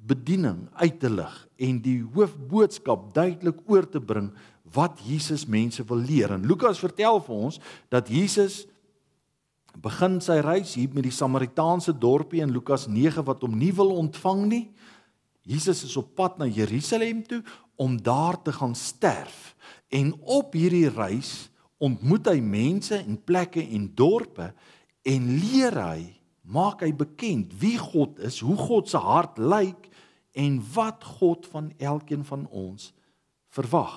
bediening 0.07 0.67
uit 0.73 0.99
te 0.99 1.09
lig 1.09 1.33
en 1.63 1.79
die 1.83 2.01
hoofboodskap 2.15 3.13
duidelik 3.15 3.61
oor 3.71 3.87
te 3.89 4.01
bring 4.03 4.31
wat 4.73 4.99
Jesus 5.05 5.45
mense 5.45 5.83
wil 5.87 6.01
leer. 6.01 6.33
En 6.35 6.45
Lukas 6.47 6.81
vertel 6.81 7.19
vir 7.23 7.35
ons 7.49 7.59
dat 7.93 8.09
Jesus 8.11 8.63
begin 9.81 10.19
sy 10.21 10.37
reis 10.45 10.75
hier 10.77 10.91
met 10.93 11.07
die 11.07 11.13
Samaritaanse 11.13 11.95
dorpie 11.97 12.43
in 12.43 12.53
Lukas 12.53 12.87
9 12.87 13.23
wat 13.25 13.41
hom 13.45 13.55
nie 13.57 13.71
wil 13.75 13.93
ontvang 13.97 14.43
nie. 14.49 14.65
Jesus 15.43 15.83
is 15.87 15.95
op 15.99 16.13
pad 16.15 16.37
na 16.39 16.47
Jerusalem 16.47 17.23
toe 17.27 17.41
om 17.75 17.97
daar 17.97 18.37
te 18.41 18.53
gaan 18.53 18.75
sterf. 18.75 19.55
En 19.89 20.13
op 20.21 20.53
hierdie 20.55 20.89
reis 20.93 21.49
ontmoet 21.83 22.29
hy 22.31 22.39
mense 22.39 22.95
en 22.95 23.17
plekke 23.17 23.63
en 23.75 23.89
dorpe 23.97 24.51
en 25.03 25.31
leer 25.41 25.75
hy 25.83 26.03
maak 26.43 26.83
hy 26.83 26.91
bekend 26.95 27.53
wie 27.59 27.77
God 27.79 28.19
is, 28.19 28.41
hoe 28.43 28.57
God 28.59 28.89
se 28.91 28.99
hart 28.99 29.39
lyk 29.39 29.89
en 30.33 30.57
wat 30.73 31.03
God 31.03 31.47
van 31.47 31.71
elkeen 31.77 32.25
van 32.25 32.47
ons 32.49 32.89
verwag. 33.53 33.93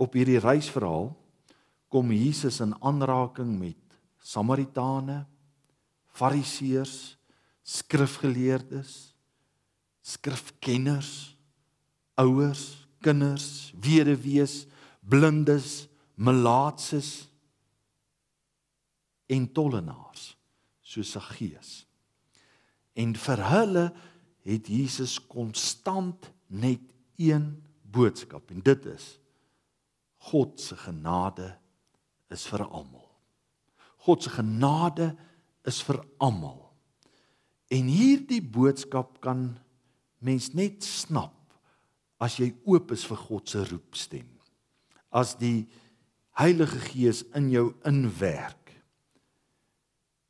Op 0.00 0.16
hierdie 0.16 0.40
reisverhaal 0.40 1.12
kom 1.92 2.12
Jesus 2.12 2.60
in 2.64 2.72
aanraking 2.80 3.52
met 3.60 3.76
Samaritane, 4.22 5.26
Fariseërs, 6.12 7.16
skrifgeleerdes, 7.62 9.12
skrifkenners, 10.02 11.36
ouers, 12.20 12.86
kinders, 13.04 13.72
weduwees, 13.80 14.66
blindes, 15.00 15.86
melaatses 16.14 17.28
en 19.32 19.46
tollenaars 19.52 20.32
soos 20.82 21.14
Saggeus. 21.16 21.82
En 22.98 23.14
vir 23.16 23.42
hulle 23.48 23.86
het 24.42 24.68
Jesus 24.68 25.18
konstant 25.30 26.30
net 26.46 26.82
een 27.20 27.54
boodskap 27.82 28.50
en 28.50 28.62
dit 28.64 28.86
is 28.92 29.18
God 30.30 30.60
se 30.60 30.76
genade 30.78 31.48
is 32.30 32.44
vir 32.46 32.62
almal. 32.68 33.08
God 34.06 34.22
se 34.22 34.30
genade 34.30 35.12
is 35.66 35.80
vir 35.82 35.98
almal. 36.22 36.60
En 37.72 37.88
hierdie 37.90 38.42
boodskap 38.42 39.18
kan 39.24 39.48
mens 40.22 40.52
net 40.54 40.84
snap 40.86 41.34
as 42.22 42.38
jy 42.38 42.52
oop 42.70 42.92
is 42.94 43.04
vir 43.08 43.18
God 43.18 43.50
se 43.50 43.64
roepstem. 43.66 44.28
As 45.10 45.34
die 45.40 45.66
Heilige 46.38 46.78
Gees 46.80 47.20
in 47.36 47.50
jou 47.52 47.66
inwerk. 47.84 48.70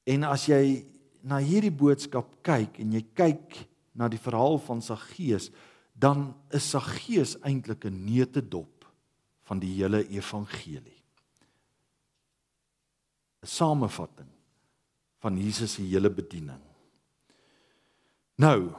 En 0.09 0.25
as 0.27 0.49
jy 0.51 0.83
na 1.23 1.39
hierdie 1.43 1.73
boodskap 1.73 2.29
kyk 2.45 2.81
en 2.83 2.93
jy 2.97 3.03
kyk 3.15 3.59
na 3.95 4.09
die 4.09 4.21
verhaal 4.21 4.59
van 4.63 4.83
Saggeus, 4.83 5.51
dan 5.95 6.33
is 6.55 6.71
Saggeus 6.73 7.37
eintlik 7.45 7.85
'n 7.85 8.05
neutedop 8.05 8.87
van 9.45 9.59
die 9.59 9.75
hele 9.75 10.09
evangelie. 10.09 11.03
'n 13.43 13.47
Samevatting 13.47 14.31
van 15.19 15.39
Jesus 15.39 15.73
se 15.73 15.83
hele 15.83 16.11
bediening. 16.11 16.61
Nou, 18.35 18.73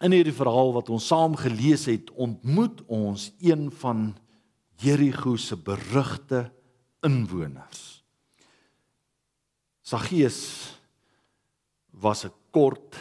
in 0.00 0.12
hierdie 0.12 0.34
verhaal 0.36 0.72
wat 0.72 0.88
ons 0.88 1.06
saam 1.06 1.36
gelees 1.36 1.84
het, 1.84 2.10
ontmoet 2.10 2.82
ons 2.86 3.32
een 3.40 3.70
van 3.70 4.16
Jerigo 4.76 5.36
se 5.36 5.56
berugte 5.56 6.52
inwoners. 7.04 8.02
Saggeus 9.84 10.40
was 12.00 12.24
'n 12.24 12.32
kort, 12.50 12.96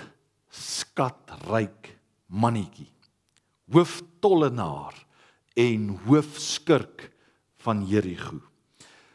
skatryk 0.50 2.00
mannetjie. 2.28 2.92
Hooftollenaar 3.72 4.94
en 5.56 6.00
hoofskurk 6.06 7.12
van 7.64 7.86
Jerigo. 7.86 8.42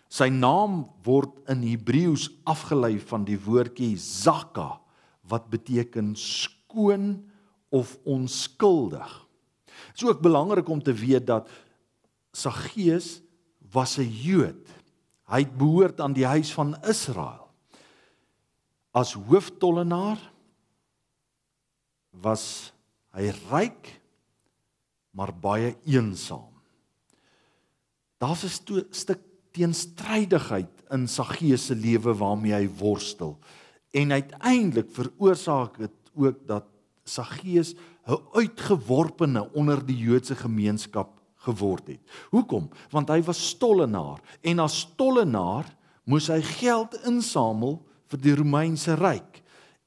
Sy 0.09 0.29
naam 0.33 0.87
word 1.05 1.37
in 1.53 1.63
Hebreëus 1.63 2.31
afgelei 2.49 2.99
van 2.99 3.25
die 3.25 3.39
woordjie 3.39 3.97
Zakka 3.97 4.81
wat 5.29 5.51
beteken 5.53 6.17
skoon 6.17 7.31
of 7.69 7.99
onskuldig. 8.05 9.27
Dit 9.93 10.03
is 10.03 10.09
ook 10.09 10.21
belangrik 10.25 10.69
om 10.69 10.83
te 10.83 10.93
weet 10.93 11.27
dat 11.27 11.49
Saggeus 12.33 13.21
was 13.73 13.99
'n 13.99 14.09
Jood. 14.09 14.65
Hy 15.29 15.45
het 15.45 15.57
behoort 15.59 16.01
aan 16.01 16.13
die 16.13 16.27
huis 16.27 16.53
van 16.53 16.77
Israel. 16.83 17.48
As 18.99 19.15
hooftollenaar 19.15 20.19
was 22.19 22.73
hy 23.15 23.31
ryk 23.51 23.93
maar 25.15 25.31
baie 25.35 25.77
eensaam. 25.87 26.51
Daar's 28.19 28.43
'n 28.45 28.89
stuk 28.91 29.23
teenstrydigheid 29.55 30.75
in 30.91 31.07
Saggeus 31.09 31.67
se 31.67 31.75
lewe 31.75 32.15
waarmee 32.15 32.53
hy 32.53 32.69
worstel. 32.79 33.39
En 33.91 34.13
uiteindelik 34.13 34.91
veroorsaak 34.91 35.79
dit 35.79 35.97
ook 36.15 36.47
dat 36.47 36.65
Saggeus 37.05 37.75
'n 38.07 38.19
uitgeworpene 38.33 39.53
onder 39.53 39.87
die 39.87 39.97
Joodse 39.97 40.35
gemeenskap 40.35 41.21
geword 41.35 41.87
het. 41.87 42.01
Hoekom? 42.31 42.71
Want 42.91 43.09
hy 43.09 43.23
was 43.23 43.49
stollenaar 43.49 44.21
en 44.41 44.59
as 44.59 44.79
stollenaar 44.79 45.77
moes 46.05 46.27
hy 46.27 46.43
geld 46.43 46.95
insamel 47.05 47.88
vir 48.09 48.23
die 48.25 48.35
Romeinse 48.35 48.97
ryk. 48.99 49.43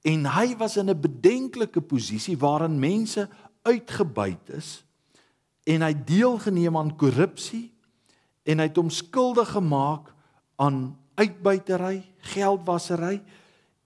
En 0.08 0.26
hy 0.26 0.56
was 0.58 0.78
in 0.78 0.90
'n 0.90 1.02
bedenklike 1.02 1.82
posisie 1.82 2.38
waarin 2.38 2.80
mense 2.80 3.30
uitgebuit 3.64 4.50
is 4.50 4.84
en 5.64 5.82
hy 5.82 5.94
deelgeneem 5.94 6.78
aan 6.78 6.96
korrupsie 6.98 7.72
en 8.44 8.60
hy 8.60 8.68
het 8.68 8.80
hom 8.80 8.90
skuldig 8.90 9.54
gemaak 9.54 10.14
aan 10.58 10.98
uitbuitery, 11.16 12.02
geldwasery 12.34 13.22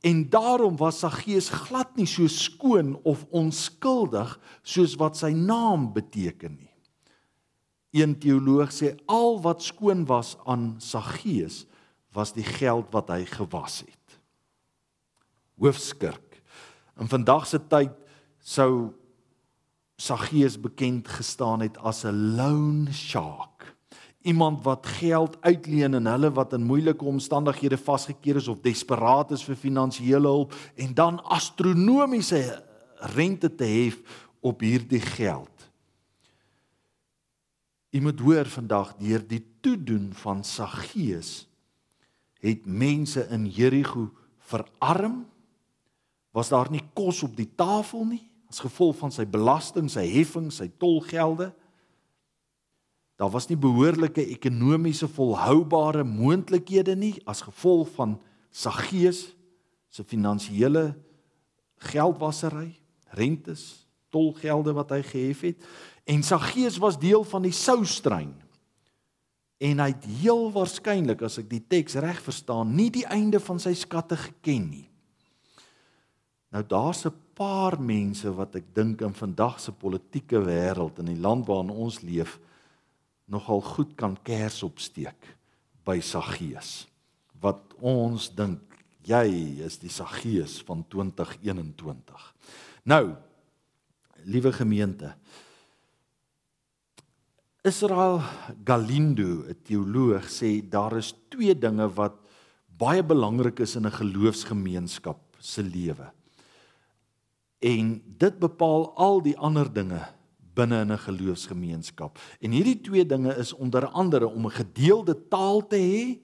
en 0.06 0.30
daarom 0.30 0.78
was 0.78 1.02
sy 1.02 1.10
gees 1.10 1.50
glad 1.50 1.96
nie 1.98 2.08
so 2.08 2.28
skoon 2.28 2.96
of 3.04 3.26
onskuldig 3.32 4.38
soos 4.64 4.96
wat 5.02 5.18
sy 5.18 5.34
naam 5.34 5.92
beteken 5.96 6.56
nie. 6.60 6.72
Een 7.96 8.18
teoloog 8.20 8.74
sê 8.76 8.94
al 9.08 9.40
wat 9.42 9.64
skoon 9.64 10.06
was 10.06 10.36
aan 10.46 10.76
Saggeus 10.84 11.64
was 12.16 12.34
die 12.36 12.44
geld 12.44 12.92
wat 12.92 13.10
hy 13.12 13.24
gewas 13.28 13.82
het. 13.88 13.95
Hoofskurk. 15.58 16.42
In 17.00 17.08
vandag 17.08 17.48
se 17.48 17.60
tyd 17.60 17.94
sou 18.40 18.94
Saggeus 19.96 20.58
bekend 20.60 21.08
gestaan 21.08 21.62
het 21.64 21.78
as 21.78 22.04
'n 22.04 22.36
loan 22.36 22.88
shark. 22.92 23.76
Iemand 24.22 24.64
wat 24.64 24.86
geld 24.86 25.38
uitleen 25.42 25.94
en 25.94 26.06
hulle 26.06 26.32
wat 26.32 26.54
in 26.54 26.64
moeilike 26.64 27.06
omstandighede 27.06 27.78
vasgekeer 27.78 28.36
is 28.36 28.48
of 28.48 28.60
desperaat 28.60 29.32
is 29.32 29.44
vir 29.44 29.56
finansiële 29.56 30.28
hulp 30.28 30.54
en 30.76 30.94
dan 30.94 31.24
astronomiese 31.24 32.64
rente 33.16 33.56
te 33.56 33.64
hef 33.64 34.02
op 34.40 34.60
hierdie 34.60 35.02
geld. 35.02 35.70
Jy 37.90 38.02
moet 38.02 38.20
hoor 38.20 38.46
vandag 38.46 38.96
deur 39.00 39.24
die 39.28 39.46
toedoen 39.64 40.10
van 40.14 40.44
Saggeus 40.44 41.48
het 42.44 42.66
mense 42.66 43.28
in 43.30 43.48
Jerigo 43.48 44.12
verarm. 44.40 45.26
Was 46.36 46.52
daar 46.52 46.68
nie 46.72 46.84
kos 46.94 47.24
op 47.24 47.36
die 47.38 47.48
tafel 47.56 48.04
nie 48.10 48.24
as 48.52 48.60
gevolg 48.62 48.98
van 49.00 49.12
sy 49.12 49.24
belasting, 49.28 49.88
sy 49.92 50.04
heffing, 50.08 50.52
sy 50.54 50.68
tolgelde? 50.80 51.50
Daar 53.16 53.32
was 53.32 53.48
nie 53.48 53.58
behoorlike 53.60 54.24
ekonomiese 54.36 55.08
volhoubare 55.08 56.04
moontlikhede 56.04 56.98
nie 57.00 57.16
as 57.28 57.46
gevolg 57.46 57.94
van 57.96 58.18
Saggeus 58.52 59.30
se 59.92 60.04
finansiële 60.04 60.90
geldwasery, 61.92 62.74
rentes, 63.16 63.86
tolgelde 64.12 64.74
wat 64.76 64.92
hy 64.92 65.02
gehef 65.08 65.44
het. 65.48 65.70
En 66.04 66.24
Saggeus 66.24 66.80
was 66.84 67.00
deel 67.00 67.24
van 67.24 67.46
die 67.48 67.56
soustrein. 67.56 68.34
En 69.64 69.80
hy 69.80 69.88
het 69.94 70.08
heel 70.20 70.50
waarskynlik 70.52 71.24
as 71.24 71.40
ek 71.40 71.48
die 71.52 71.64
teks 71.64 71.96
reg 72.04 72.20
verstaan, 72.24 72.76
nie 72.76 72.90
die 72.92 73.06
einde 73.08 73.40
van 73.40 73.62
sy 73.64 73.72
skatte 73.80 74.20
geken 74.20 74.68
nie. 74.74 74.88
Nou 76.56 76.64
daar's 76.64 77.04
'n 77.04 77.12
paar 77.34 77.76
mense 77.82 78.32
wat 78.34 78.56
ek 78.56 78.64
dink 78.74 79.02
in 79.02 79.14
vandag 79.14 79.60
se 79.60 79.72
politieke 79.72 80.40
wêreld 80.40 81.00
in 81.00 81.06
die 81.06 81.20
land 81.20 81.46
waarin 81.46 81.70
ons 81.70 82.02
leef 82.02 82.40
nogal 83.26 83.62
goed 83.62 83.96
kan 83.96 84.16
kers 84.24 84.64
opsteek 84.64 85.36
by 85.84 86.00
Saggeus. 86.00 86.88
Wat 87.42 87.74
ons 87.82 88.30
dink 88.36 88.62
jy 89.04 89.60
is 89.66 89.78
die 89.78 89.90
Saggeus 89.90 90.62
van 90.64 90.86
2021. 90.88 92.34
Nou, 92.84 93.16
liewe 94.24 94.54
gemeente, 94.54 95.16
Israel 97.64 98.22
Galindo, 98.64 99.44
'n 99.44 99.58
teoloog, 99.64 100.30
sê 100.30 100.70
daar 100.70 100.98
is 100.98 101.14
twee 101.30 101.56
dinge 101.58 101.90
wat 101.94 102.16
baie 102.78 103.04
belangrik 103.04 103.60
is 103.60 103.76
in 103.76 103.86
'n 103.86 103.92
geloofsgemeenskap 103.92 105.20
se 105.40 105.62
lewe. 105.62 106.12
En 107.60 108.02
dit 108.18 108.40
bepaal 108.40 108.96
al 108.96 109.22
die 109.22 109.38
ander 109.38 109.74
dinge 109.74 110.02
binne 110.56 110.82
in 110.82 110.92
'n 110.92 110.98
geloofsgemeenskap. 110.98 112.20
En 112.40 112.52
hierdie 112.52 112.82
twee 112.82 113.06
dinge 113.06 113.36
is 113.36 113.54
onder 113.54 113.88
andere 113.88 114.28
om 114.28 114.46
'n 114.46 114.52
gedeelde 114.52 115.28
taal 115.28 115.68
te 115.68 115.76
hê 115.76 116.20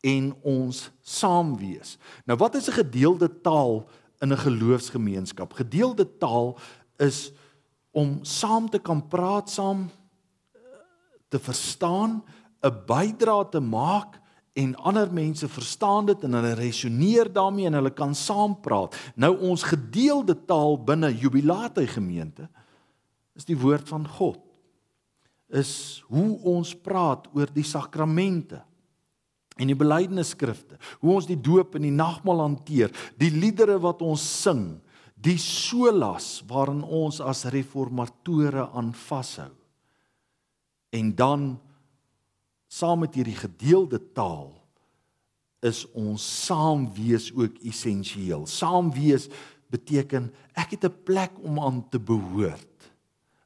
en 0.00 0.34
ons 0.42 0.90
saam 1.00 1.56
wees. 1.56 1.98
Nou 2.24 2.38
wat 2.38 2.54
is 2.54 2.68
'n 2.68 2.72
gedeelde 2.72 3.40
taal 3.40 3.88
in 4.18 4.32
'n 4.32 4.38
geloofsgemeenskap? 4.38 5.52
Gedeelde 5.52 6.16
taal 6.18 6.58
is 6.96 7.32
om 7.90 8.18
saam 8.22 8.70
te 8.70 8.78
kan 8.78 9.08
praat 9.08 9.50
saam 9.50 9.90
te 11.28 11.38
verstaan, 11.38 12.24
'n 12.62 12.84
bydrae 12.86 13.48
te 13.48 13.60
maak 13.60 14.19
en 14.60 14.74
ander 14.84 15.08
mense 15.12 15.48
verstaan 15.48 16.10
dit 16.10 16.24
en 16.26 16.36
hulle 16.36 16.52
resoneer 16.58 17.30
daarmee 17.32 17.70
en 17.70 17.78
hulle 17.78 17.92
kan 17.96 18.14
saampraat. 18.16 18.96
Nou 19.16 19.32
ons 19.48 19.64
gedeelde 19.64 20.36
taal 20.44 20.76
binne 20.84 21.12
Jubilate 21.16 21.86
gemeente 21.88 22.48
is 23.38 23.46
die 23.48 23.58
woord 23.58 23.88
van 23.88 24.04
God. 24.18 24.40
Is 25.48 26.02
hoe 26.12 26.36
ons 26.46 26.74
praat 26.76 27.24
oor 27.32 27.48
die 27.54 27.64
sakramente 27.66 28.60
en 29.60 29.68
die 29.68 29.76
belydenisskrifte, 29.76 30.78
hoe 31.00 31.14
ons 31.16 31.28
die 31.28 31.40
doop 31.40 31.74
en 31.76 31.84
die 31.84 31.94
nagmaal 31.94 32.44
hanteer, 32.44 32.92
die 33.20 33.32
liedere 33.32 33.78
wat 33.82 34.04
ons 34.04 34.22
sing, 34.24 34.78
die 35.20 35.36
solas 35.40 36.38
waarin 36.48 36.84
ons 36.84 37.20
as 37.20 37.44
reformatore 37.52 38.68
aan 38.76 38.92
vashou 38.96 39.50
en 40.90 41.14
dan 41.14 41.42
saam 42.70 43.02
met 43.02 43.16
hierdie 43.18 43.38
gedeelde 43.38 43.98
taal 44.14 44.52
is 45.66 45.82
ons 45.92 46.24
saam 46.46 46.86
wees 46.96 47.28
ook 47.36 47.58
essensieel. 47.68 48.46
Saam 48.48 48.88
wees 48.94 49.26
beteken 49.70 50.30
ek 50.56 50.76
het 50.76 50.84
'n 50.84 51.02
plek 51.04 51.32
om 51.42 51.60
aan 51.60 51.88
te 51.90 51.98
behoort. 51.98 52.68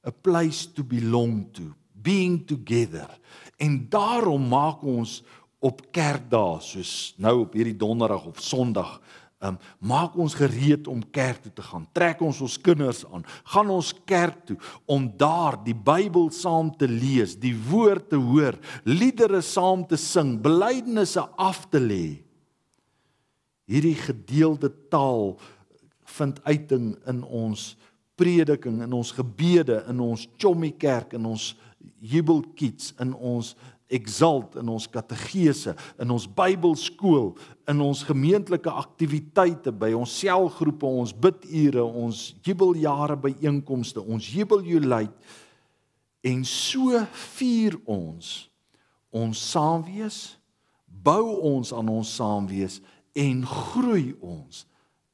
A 0.07 0.11
place 0.11 0.73
to 0.73 0.85
belong 0.85 1.49
to, 1.53 1.75
being 1.93 2.47
together. 2.47 3.09
En 3.57 3.89
daarom 3.89 4.49
maak 4.49 4.83
ons 4.83 5.23
op 5.59 5.81
kerkdae 5.91 6.61
soos 6.61 7.15
nou 7.17 7.41
op 7.41 7.53
hierdie 7.53 7.77
donderdag 7.77 8.27
of 8.27 8.41
sonderdag 8.41 9.01
um, 9.45 9.59
maak 9.79 10.17
ons 10.21 10.35
gereed 10.39 10.89
om 10.91 11.03
kerk 11.15 11.43
toe 11.45 11.53
te 11.53 11.65
gaan. 11.65 11.87
Trek 11.97 12.23
ons 12.25 12.41
ons 12.45 12.57
kinders 12.65 13.05
aan. 13.11 13.25
Gaan 13.53 13.71
ons 13.73 13.93
kerk 14.09 14.45
toe 14.49 14.59
om 14.91 15.07
daar 15.21 15.59
die 15.65 15.77
Bybel 15.77 16.31
saam 16.35 16.73
te 16.79 16.89
lees, 16.91 17.37
die 17.41 17.55
woord 17.69 18.11
te 18.13 18.21
hoor, 18.21 18.59
liedere 18.89 19.43
saam 19.45 19.85
te 19.89 19.99
sing, 20.01 20.37
belydenisse 20.43 21.25
af 21.37 21.65
te 21.73 21.83
lê. 21.83 22.07
Hierdie 23.71 23.97
gedeelde 23.97 24.71
taal 24.93 25.37
vind 26.19 26.41
uiting 26.45 26.95
in 27.11 27.23
ons 27.25 27.73
prediking, 28.15 28.83
in 28.85 28.93
ons 28.95 29.11
gebede, 29.17 29.81
in 29.91 30.03
ons 30.05 30.29
chommy 30.39 30.71
kerk, 30.79 31.17
in 31.17 31.25
ons 31.27 31.55
jubelkits, 32.05 32.93
in 33.03 33.15
ons 33.17 33.55
exalt 33.95 34.57
in 34.61 34.69
ons 34.73 34.87
kategese, 34.91 35.75
in 36.01 36.11
ons 36.15 36.27
Bybelskool, 36.27 37.33
in 37.71 37.81
ons 37.85 38.03
gemeentelike 38.07 38.71
aktiwiteite, 38.71 39.73
by 39.73 39.93
ons 39.97 40.19
selgroepe, 40.21 40.87
ons 40.87 41.15
bidure, 41.15 41.85
ons 41.85 42.27
jubeljare 42.45 43.17
byeenkomste, 43.21 44.03
ons 44.03 44.31
jubeljulied 44.35 45.15
en 46.25 46.45
so 46.49 47.05
vier 47.37 47.77
ons 47.85 48.35
ons 49.15 49.39
saamwees, 49.53 50.35
bou 50.89 51.37
ons 51.55 51.71
aan 51.77 51.91
ons 51.93 52.15
saamwees 52.19 52.81
en 53.15 53.45
groei 53.47 54.09
ons 54.19 54.65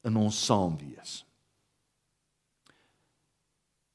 in 0.07 0.17
ons 0.17 0.39
saamwees. 0.47 1.21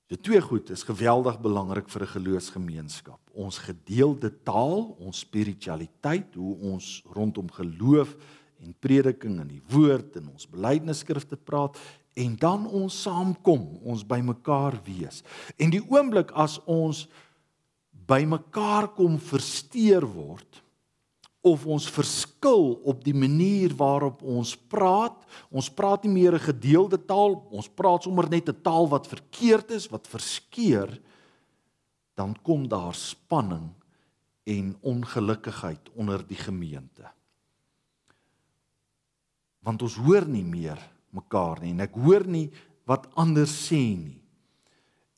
Die 0.07 0.19
twee 0.23 0.38
goed 0.40 0.71
is 0.71 0.85
geweldig 0.87 1.40
belangrik 1.42 1.88
vir 1.90 2.03
'n 2.03 2.14
geloofsgemeenskap. 2.14 3.19
Ons 3.35 3.59
gedeelde 3.59 4.31
taal, 4.45 4.95
ons 4.99 5.19
spiritualiteit, 5.19 6.35
hoe 6.35 6.57
ons 6.57 7.03
rondom 7.11 7.51
geloof 7.51 8.16
en 8.62 8.75
prediking 8.79 9.40
en 9.40 9.49
die 9.49 9.62
woord 9.69 10.16
en 10.16 10.29
ons 10.29 10.47
belydenisskrifte 10.47 11.37
praat 11.37 11.77
en 12.14 12.37
dan 12.37 12.66
ons 12.66 13.03
saamkom, 13.03 13.81
ons 13.83 14.07
bymekaar 14.07 14.79
wees. 14.85 15.23
En 15.59 15.71
die 15.71 15.83
oomblik 15.90 16.31
as 16.31 16.61
ons 16.64 17.09
bymekaar 18.07 18.88
kom 18.95 19.19
versteur 19.19 20.07
word, 20.07 20.62
of 21.47 21.63
ons 21.71 21.87
verskil 21.95 22.73
op 22.83 23.05
die 23.07 23.15
manier 23.15 23.75
waarop 23.79 24.23
ons 24.27 24.57
praat. 24.57 25.17
Ons 25.55 25.69
praat 25.71 26.05
nie 26.05 26.15
meer 26.23 26.35
'n 26.35 26.49
gedeelde 26.51 26.99
taal, 26.99 27.39
ons 27.51 27.69
praat 27.69 28.03
sommer 28.03 28.29
net 28.29 28.49
'n 28.49 28.63
taal 28.63 28.89
wat 28.89 29.07
verkeerd 29.07 29.71
is, 29.71 29.89
wat 29.89 30.07
verskeer, 30.07 31.01
dan 32.15 32.35
kom 32.43 32.69
daar 32.69 32.95
spanning 32.95 33.71
en 34.45 34.77
ongelukkigheid 34.81 35.91
onder 35.95 36.27
die 36.27 36.39
gemeente. 36.39 37.05
Want 39.63 39.83
ons 39.83 39.95
hoor 39.95 40.27
nie 40.27 40.45
meer 40.45 40.79
mekaar 41.11 41.61
nie 41.61 41.71
en 41.71 41.81
ek 41.81 41.95
hoor 41.95 42.27
nie 42.27 42.51
wat 42.85 43.07
ander 43.15 43.47
sê 43.47 43.97
nie. 43.97 44.21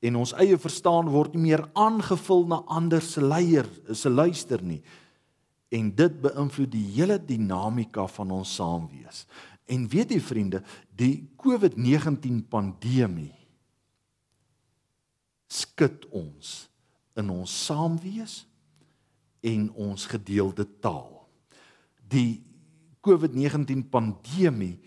En 0.00 0.16
ons 0.16 0.32
eie 0.32 0.58
verstaan 0.58 1.08
word 1.08 1.34
nie 1.34 1.42
meer 1.42 1.68
aangevul 1.74 2.46
na 2.46 2.62
ander 2.66 3.02
se 3.02 3.20
leier, 3.20 3.66
se 3.92 4.08
luister 4.08 4.62
nie 4.62 4.82
en 5.68 5.90
dit 5.94 6.20
beïnvloed 6.20 6.70
die 6.72 6.86
hele 6.96 7.18
dinamika 7.20 8.06
van 8.06 8.30
ons 8.30 8.54
saamwees. 8.54 9.26
En 9.68 9.84
weet 9.88 10.14
jy 10.14 10.20
vriende, 10.20 10.62
die 10.96 11.28
COVID-19 11.36 12.40
pandemie 12.48 13.34
skud 15.48 16.06
ons 16.12 16.68
in 17.18 17.30
ons 17.32 17.52
saamwees 17.66 18.42
en 19.44 19.68
ons 19.72 20.06
gedeelde 20.08 20.66
taal. 20.80 21.28
Die 22.08 22.40
COVID-19 23.04 23.84
pandemie 23.92 24.78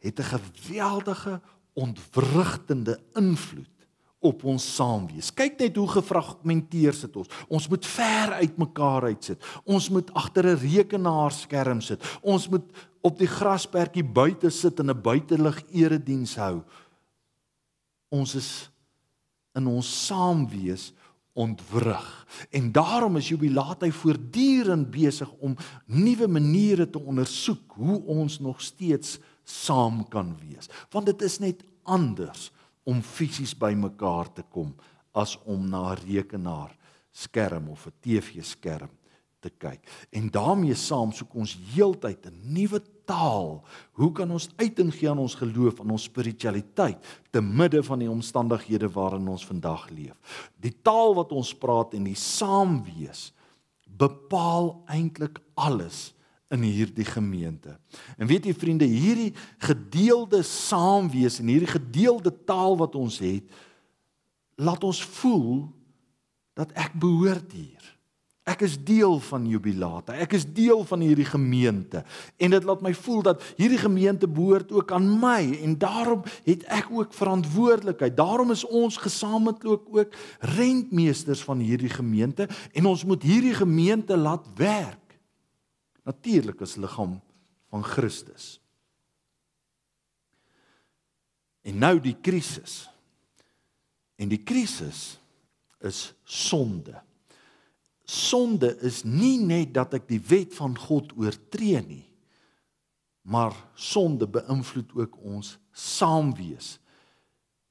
het 0.00 0.20
'n 0.20 0.32
geweldige 0.36 1.40
ontwrigtende 1.72 3.00
invloed 3.14 3.79
op 4.20 4.44
ons 4.44 4.64
saamwees. 4.76 5.30
Kyk 5.32 5.56
net 5.62 5.78
hoe 5.80 5.88
gefragmenteer 5.88 6.96
sit 6.96 7.16
ons. 7.16 7.30
Ons 7.48 7.68
moet 7.72 7.86
ver 7.88 8.34
uit 8.42 8.58
mekaar 8.60 9.08
uitsit. 9.08 9.40
Ons 9.64 9.88
moet 9.88 10.10
agter 10.12 10.46
'n 10.46 10.60
rekenaarskerm 10.60 11.80
sit. 11.80 12.00
Ons 12.20 12.48
moet 12.48 12.66
op 13.00 13.18
die 13.18 13.26
grasperkie 13.26 14.04
buite 14.04 14.50
sit 14.50 14.78
en 14.80 14.90
'n 14.90 15.02
buitelug 15.02 15.62
erediens 15.72 16.36
hou. 16.36 16.62
Ons 18.10 18.34
is 18.34 18.70
in 19.54 19.66
ons 19.66 20.06
saamwees 20.06 20.92
ontwrig. 21.32 22.26
En 22.50 22.72
daarom 22.72 23.16
is 23.16 23.28
jubilaat 23.28 23.82
hy 23.82 23.90
voortdurend 23.90 24.90
besig 24.90 25.30
om 25.40 25.56
nuwe 25.86 26.26
maniere 26.28 26.90
te 26.90 27.00
ondersoek 27.00 27.72
hoe 27.78 28.02
ons 28.02 28.38
nog 28.40 28.60
steeds 28.60 29.18
saam 29.44 30.08
kan 30.08 30.36
wees. 30.40 30.68
Want 30.90 31.06
dit 31.06 31.22
is 31.22 31.38
net 31.38 31.64
anders 31.82 32.50
om 32.84 33.02
fisies 33.02 33.54
bymekaar 33.56 34.32
te 34.32 34.42
kom 34.42 34.74
as 35.12 35.36
om 35.44 35.68
na 35.68 35.92
'n 35.92 36.02
rekenaar 36.06 36.76
skerm 37.10 37.68
of 37.68 37.86
'n 37.86 37.92
TV-skerm 38.00 38.90
te 39.40 39.50
kyk. 39.50 39.80
En 40.12 40.30
daarmee 40.30 40.74
saam 40.74 41.12
soek 41.12 41.34
ons 41.34 41.56
heeltyd 41.74 42.26
'n 42.26 42.40
nuwe 42.52 42.80
taal. 43.04 43.64
Hoe 43.92 44.12
kan 44.12 44.30
ons 44.30 44.48
uiting 44.56 44.94
gee 44.94 45.10
aan 45.10 45.18
ons 45.18 45.34
geloof, 45.34 45.80
aan 45.80 45.90
ons 45.90 46.02
spiritualiteit 46.02 46.98
te 47.30 47.40
midde 47.40 47.82
van 47.82 47.98
die 47.98 48.10
omstandighede 48.10 48.88
waarin 48.88 49.28
ons 49.28 49.46
vandag 49.46 49.88
leef? 49.90 50.50
Die 50.60 50.76
taal 50.82 51.14
wat 51.14 51.32
ons 51.32 51.54
praat 51.54 51.94
en 51.94 52.04
die 52.04 52.14
saamwees 52.14 53.32
bepaal 53.84 54.82
eintlik 54.86 55.40
alles 55.54 56.14
in 56.50 56.64
hierdie 56.66 57.06
gemeente. 57.06 57.76
En 58.18 58.26
weet 58.26 58.48
jy 58.48 58.54
vriende, 58.58 58.88
hierdie 58.88 59.32
gedeelde 59.62 60.42
saamwees 60.42 61.38
en 61.38 61.50
hierdie 61.52 61.70
gedeelde 61.70 62.32
taal 62.44 62.74
wat 62.80 62.96
ons 62.98 63.20
het, 63.22 63.46
laat 64.58 64.84
ons 64.84 65.02
voel 65.20 65.68
dat 66.58 66.74
ek 66.74 66.96
behoort 66.98 67.54
hier. 67.54 67.86
Ek 68.50 68.64
is 68.66 68.74
deel 68.82 69.20
van 69.22 69.44
Jubilate. 69.46 70.16
Ek 70.18 70.32
is 70.34 70.46
deel 70.48 70.80
van 70.88 71.04
hierdie 71.04 71.28
gemeente 71.28 72.02
en 72.40 72.54
dit 72.56 72.64
laat 72.66 72.80
my 72.82 72.90
voel 72.98 73.20
dat 73.28 73.44
hierdie 73.60 73.78
gemeente 73.78 74.26
behoort 74.26 74.72
ook 74.74 74.90
aan 74.96 75.06
my 75.20 75.44
en 75.60 75.76
daarom 75.78 76.24
het 76.48 76.64
ek 76.66 76.88
ook 76.90 77.14
verantwoordelikheid. 77.14 78.16
Daarom 78.16 78.50
is 78.50 78.64
ons 78.66 78.98
gesamentlik 78.98 79.86
ook 79.86 80.16
rentmeesters 80.56 81.44
van 81.46 81.62
hierdie 81.62 81.92
gemeente 81.92 82.48
en 82.72 82.90
ons 82.90 83.04
moet 83.04 83.22
hierdie 83.22 83.54
gemeente 83.54 84.18
laat 84.18 84.48
werk 84.58 84.98
natuurlik 86.10 86.60
as 86.66 86.76
liggaam 86.76 87.20
van 87.70 87.84
Christus. 87.86 88.58
En 91.62 91.78
nou 91.78 91.96
die 92.02 92.16
krisis. 92.20 92.88
En 94.20 94.28
die 94.28 94.42
krisis 94.44 95.18
is 95.80 96.10
sonde. 96.24 96.98
Sonde 98.04 98.74
is 98.82 99.02
nie 99.06 99.38
net 99.38 99.74
dat 99.76 99.94
ek 100.00 100.08
die 100.10 100.20
wet 100.32 100.54
van 100.58 100.74
God 100.76 101.12
oortree 101.14 101.80
nie, 101.84 102.04
maar 103.22 103.54
sonde 103.78 104.26
beïnvloed 104.26 104.90
ook 104.98 105.18
ons 105.22 105.54
saamwees. 105.70 106.78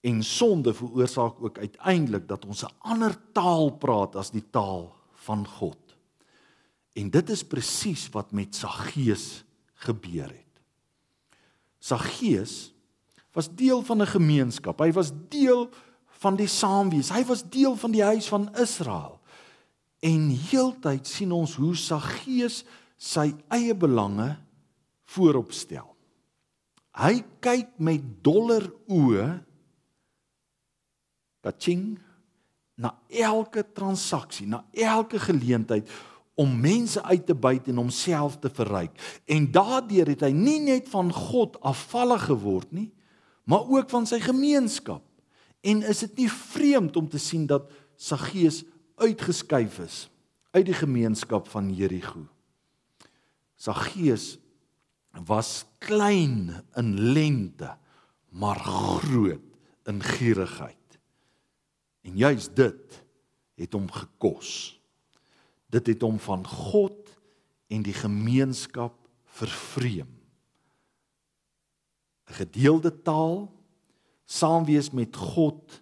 En 0.05 0.23
sonde 0.23 0.71
veroorsaak 0.73 1.41
ook 1.43 1.59
uiteindelik 1.59 2.27
dat 2.29 2.45
ons 2.45 2.63
'n 2.63 2.73
ander 2.79 3.17
taal 3.33 3.75
praat 3.77 4.15
as 4.15 4.31
die 4.31 4.45
taal 4.49 4.95
van 5.27 5.47
God. 5.47 5.88
En 6.99 7.07
dit 7.13 7.29
is 7.31 7.45
presies 7.47 8.07
wat 8.11 8.33
met 8.35 8.55
Saggeus 8.55 9.43
gebeur 9.85 10.27
het. 10.27 10.45
Saggeus 11.79 12.73
was 13.31 13.47
deel 13.55 13.81
van 13.87 14.01
'n 14.01 14.13
gemeenskap. 14.15 14.79
Hy 14.79 14.91
was 14.91 15.11
deel 15.29 15.69
van 16.19 16.35
die 16.35 16.47
saamwees. 16.47 17.09
Hy 17.09 17.23
was 17.25 17.49
deel 17.49 17.75
van 17.75 17.91
die 17.91 18.03
huis 18.03 18.27
van 18.27 18.55
Israel. 18.55 19.19
En 19.99 20.29
heeltyd 20.29 21.07
sien 21.07 21.31
ons 21.31 21.55
hoe 21.55 21.75
Saggeus 21.75 22.63
sy 22.97 23.35
eie 23.47 23.75
belange 23.75 24.37
voorop 25.05 25.51
stel. 25.51 25.95
Hy 26.95 27.23
kyk 27.39 27.79
met 27.79 28.03
doller 28.23 28.65
oë 28.87 29.43
kaching 31.41 31.99
na 32.75 32.93
elke 33.07 33.63
transaksie, 33.73 34.47
na 34.47 34.65
elke 34.71 35.19
geleentheid 35.19 35.87
om 36.39 36.55
mense 36.59 37.01
uit 37.03 37.25
te 37.27 37.35
buit 37.35 37.67
en 37.67 37.81
homself 37.81 38.37
te 38.39 38.49
verryk. 38.49 38.95
En 39.27 39.49
daardeur 39.51 40.07
het 40.07 40.23
hy 40.23 40.31
nie 40.31 40.59
net 40.63 40.87
van 40.91 41.11
God 41.11 41.57
afvallig 41.67 42.29
geword 42.29 42.71
nie, 42.71 42.87
maar 43.43 43.67
ook 43.67 43.91
van 43.91 44.07
sy 44.07 44.21
gemeenskap. 44.23 45.03
En 45.59 45.83
is 45.83 46.05
dit 46.05 46.23
nie 46.23 46.29
vreemd 46.31 46.95
om 46.95 47.09
te 47.11 47.19
sien 47.19 47.43
dat 47.49 47.67
Saggeus 47.99 48.63
uitgeskuif 48.95 49.81
is 49.83 49.97
uit 50.55 50.69
die 50.69 50.77
gemeenskap 50.77 51.49
van 51.51 51.73
Jerigo? 51.75 52.23
Saggeus 53.59 54.37
was 55.27 55.65
klein 55.83 56.61
in 56.79 56.95
lengte, 57.11 57.75
maar 58.31 58.63
groot 58.63 59.43
in 59.89 59.99
gierigheid. 60.03 60.99
En 62.07 62.15
juis 62.15 62.47
dit 62.55 63.03
het 63.59 63.73
hom 63.75 63.89
gekos 63.91 64.78
dit 65.69 65.91
het 65.93 66.01
hom 66.01 66.17
van 66.19 66.45
God 66.47 67.13
en 67.69 67.83
die 67.85 67.93
gemeenskap 67.93 68.95
vervreem. 69.39 70.09
'n 72.29 72.33
Gedeelde 72.33 73.01
taal, 73.01 73.49
saam 74.25 74.65
wees 74.65 74.91
met 74.91 75.15
God 75.15 75.81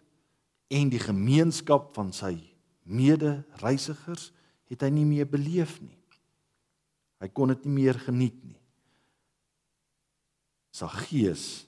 en 0.67 0.89
die 0.89 0.99
gemeenskap 0.99 1.93
van 1.95 2.13
sy 2.13 2.39
mede-reisigers 2.83 4.31
het 4.67 4.83
hy 4.83 4.89
nie 4.91 5.05
meer 5.07 5.27
beleef 5.27 5.79
nie. 5.81 5.97
Hy 7.19 7.27
kon 7.27 7.51
dit 7.51 7.65
nie 7.65 7.73
meer 7.83 7.99
geniet 7.99 8.37
nie. 8.43 8.59
Saggeus 10.71 11.65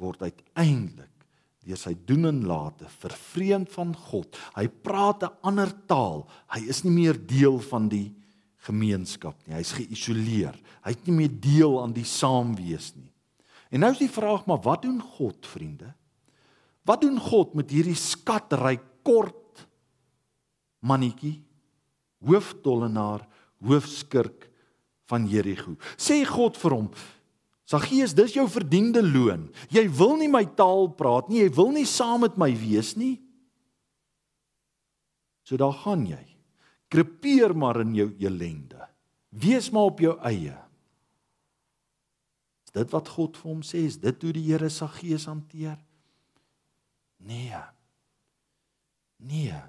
word 0.00 0.22
uiteindelik 0.22 1.19
deur 1.66 1.78
sy 1.78 1.92
doen 2.08 2.28
en 2.30 2.40
late 2.48 2.88
vervreemd 3.02 3.70
van 3.74 3.92
God. 4.08 4.36
Hy 4.56 4.66
praat 4.68 5.22
'n 5.24 5.36
ander 5.42 5.70
taal. 5.86 6.28
Hy 6.48 6.68
is 6.68 6.84
nie 6.84 6.92
meer 6.92 7.18
deel 7.26 7.58
van 7.58 7.88
die 7.88 8.14
gemeenskap 8.66 9.36
nie. 9.46 9.56
Hy's 9.56 9.72
geïsoleer. 9.72 10.56
Hy 10.84 10.90
het 10.90 11.06
nie 11.06 11.16
meer 11.16 11.40
deel 11.40 11.82
aan 11.82 11.92
die 11.92 12.04
saamwees 12.04 12.94
nie. 12.96 13.12
En 13.70 13.80
nou 13.80 13.92
is 13.92 14.02
die 14.02 14.10
vraag 14.10 14.46
maar 14.46 14.60
wat 14.64 14.82
doen 14.82 15.00
God, 15.00 15.46
vriende? 15.46 15.94
Wat 16.84 17.00
doen 17.00 17.18
God 17.20 17.54
met 17.54 17.70
hierdie 17.70 17.98
skatryk 17.98 18.82
kort 19.02 19.66
mannetjie, 20.80 21.42
hoofdollenaar, 22.24 23.26
hoofskurk 23.62 24.48
van 25.06 25.26
Jerigo? 25.28 25.76
Sê 25.96 26.24
God 26.26 26.56
vir 26.56 26.70
hom: 26.70 26.90
"Saggeus, 27.70 28.16
dis 28.18 28.34
jou 28.34 28.48
verdiende 28.50 29.02
loon. 29.02 29.46
Jy 29.70 29.84
wil 29.94 30.16
nie 30.18 30.28
my 30.28 30.42
taal 30.58 30.88
praat 30.90 31.28
nie, 31.30 31.44
jy 31.44 31.52
wil 31.54 31.70
nie 31.70 31.86
saam 31.86 32.24
met 32.26 32.38
my 32.40 32.50
wees 32.50 32.96
nie. 32.98 33.20
So 35.46 35.56
daar 35.56 35.76
gaan 35.84 36.02
jy. 36.06 36.24
Krepeer 36.90 37.54
maar 37.54 37.80
in 37.80 37.94
jou 37.94 38.08
elende. 38.18 38.88
Wees 39.30 39.70
maar 39.70 39.92
op 39.92 40.00
jou 40.00 40.18
eie." 40.18 40.56
Is 42.66 42.72
dit 42.72 42.90
wat 42.90 43.08
God 43.08 43.36
vir 43.36 43.50
hom 43.50 43.62
sê? 43.62 43.86
Is 43.86 43.98
dit 43.98 44.22
hoe 44.22 44.32
die 44.32 44.46
Here 44.46 44.68
Saggeus 44.70 45.26
hanteer? 45.26 45.78
Nee. 47.18 47.62
Nee. 49.18 49.62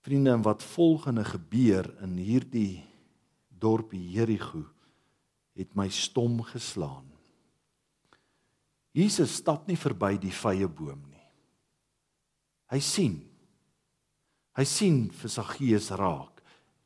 Vriende, 0.00 0.36
wat 0.44 0.62
volgende 0.62 1.24
gebeur 1.24 1.88
in 2.04 2.16
hierdie 2.16 2.84
dorpie 3.48 4.10
Jerigo 4.12 4.66
het 5.58 5.74
my 5.78 5.88
stom 5.92 6.40
geslaan. 6.46 7.06
Jesus 8.94 9.36
stap 9.42 9.68
nie 9.68 9.78
verby 9.78 10.16
die 10.18 10.34
vrye 10.34 10.68
boom 10.70 11.02
nie. 11.10 11.26
Hy 12.72 12.80
sien. 12.84 13.18
Hy 14.58 14.64
sien 14.66 15.06
vir 15.14 15.32
Saggeus 15.32 15.92
raak 15.96 16.42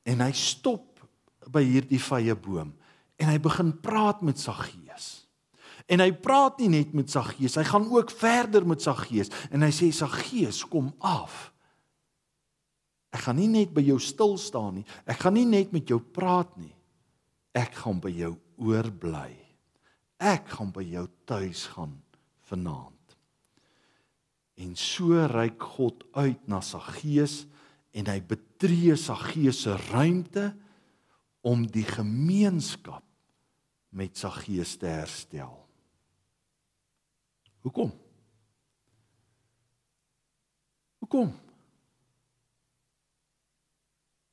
en 0.09 0.21
hy 0.25 0.33
stop 0.37 1.01
by 1.53 1.63
hierdie 1.65 2.01
vrye 2.03 2.35
boom 2.37 2.73
en 3.23 3.31
hy 3.31 3.39
begin 3.43 3.71
praat 3.85 4.23
met 4.27 4.41
Saggeus. 4.41 5.23
En 5.91 6.03
hy 6.03 6.11
praat 6.15 6.61
nie 6.63 6.71
net 6.73 6.93
met 6.95 7.11
Saggeus, 7.11 7.57
hy 7.59 7.65
gaan 7.67 7.89
ook 7.91 8.13
verder 8.15 8.67
met 8.69 8.85
Saggeus 8.85 9.33
en 9.51 9.65
hy 9.65 9.71
sê 9.75 9.91
Saggeus, 9.95 10.63
kom 10.69 10.93
af. 11.01 11.51
Ek 13.13 13.27
gaan 13.27 13.37
nie 13.37 13.51
net 13.51 13.73
by 13.75 13.83
jou 13.85 13.99
stil 14.01 14.39
staan 14.41 14.81
nie. 14.81 14.87
Ek 15.05 15.21
gaan 15.21 15.37
nie 15.37 15.49
net 15.49 15.73
met 15.75 15.89
jou 15.91 15.99
praat 16.01 16.55
nie. 16.57 16.73
Ek 17.53 17.75
gaan 17.83 18.01
by 18.01 18.13
jou 18.15 18.33
oorbly. 18.63 19.35
Ek 20.23 20.47
gaan 20.55 20.71
by 20.75 20.85
jou 20.87 21.07
tuis 21.27 21.67
gaan 21.75 21.97
vanaand. 22.47 23.17
En 24.63 24.77
so 24.79 25.27
reik 25.27 25.63
God 25.77 26.05
uit 26.15 26.43
na 26.51 26.61
Saggeus 26.63 27.43
en 27.97 28.09
hy 28.09 28.21
betree 28.25 28.95
Saggeus 28.97 29.65
se 29.65 29.75
ruimte 29.91 30.53
om 31.43 31.65
die 31.67 31.87
gemeenskap 31.89 33.03
met 33.93 34.17
Saggeus 34.17 34.77
te 34.81 34.89
herstel. 34.89 35.57
Hoekom? 37.67 37.91
Hoekom? 41.03 41.35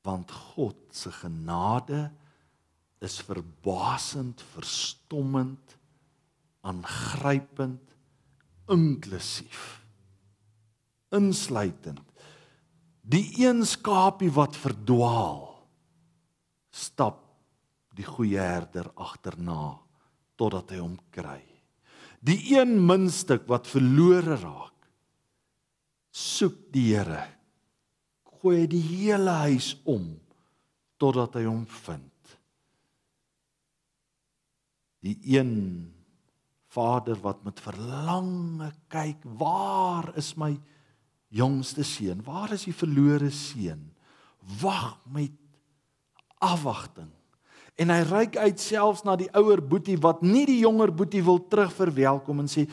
Want 0.06 0.30
God 0.30 0.78
se 0.94 1.12
genade 1.12 2.08
is 3.00 3.18
verbasend, 3.24 4.42
verstommend, 4.54 5.76
aangrypend, 6.60 7.94
inklusief. 8.68 9.80
Insluitend. 11.16 12.04
Die 13.00 13.24
een 13.42 13.64
skapie 13.66 14.30
wat 14.30 14.54
verdwaal, 14.54 15.48
stap 16.70 17.24
die 17.98 18.06
goeie 18.06 18.38
herder 18.38 18.92
agterna 18.94 19.74
totdat 20.38 20.70
hy 20.72 20.78
hom 20.80 20.94
kry. 21.12 21.40
Die 22.20 22.52
een 22.52 22.76
muntstuk 22.84 23.48
wat 23.50 23.68
verlore 23.68 24.36
raak, 24.38 24.76
soek 26.12 26.68
die 26.74 26.90
Here. 26.92 27.24
Gooi 28.40 28.64
die 28.70 28.80
hele 28.80 29.32
huis 29.44 29.74
om 29.88 30.14
totdat 31.00 31.36
hy 31.36 31.44
hom 31.48 31.64
vind. 31.84 32.19
Die 35.00 35.16
een 35.36 35.92
vader 36.70 37.18
wat 37.24 37.44
met 37.44 37.60
verlange 37.60 38.72
kyk, 38.92 39.24
waar 39.24 40.12
is 40.16 40.34
my 40.38 40.52
jongste 41.28 41.82
seun? 41.86 42.20
Waar 42.26 42.52
is 42.54 42.68
die 42.68 42.76
verlore 42.76 43.30
seun? 43.34 43.88
Wag 44.60 44.98
met 45.10 45.34
afwagting 46.40 47.10
En 47.80 47.88
hy 47.88 48.00
reik 48.04 48.36
uit 48.36 48.60
selfs 48.60 49.06
na 49.06 49.14
die 49.16 49.30
ouer 49.36 49.62
boetie 49.64 49.96
wat 50.00 50.20
nie 50.24 50.44
die 50.48 50.60
jonger 50.60 50.92
boetie 50.92 51.22
wil 51.24 51.40
terugverwelkom 51.48 52.42
en 52.42 52.50
sê: 52.50 52.66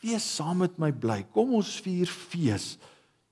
"Wees 0.00 0.24
saam 0.24 0.62
met 0.64 0.78
my 0.80 0.92
bly. 0.92 1.24
Kom 1.32 1.54
ons 1.54 1.76
vier 1.84 2.08
fees. 2.08 2.78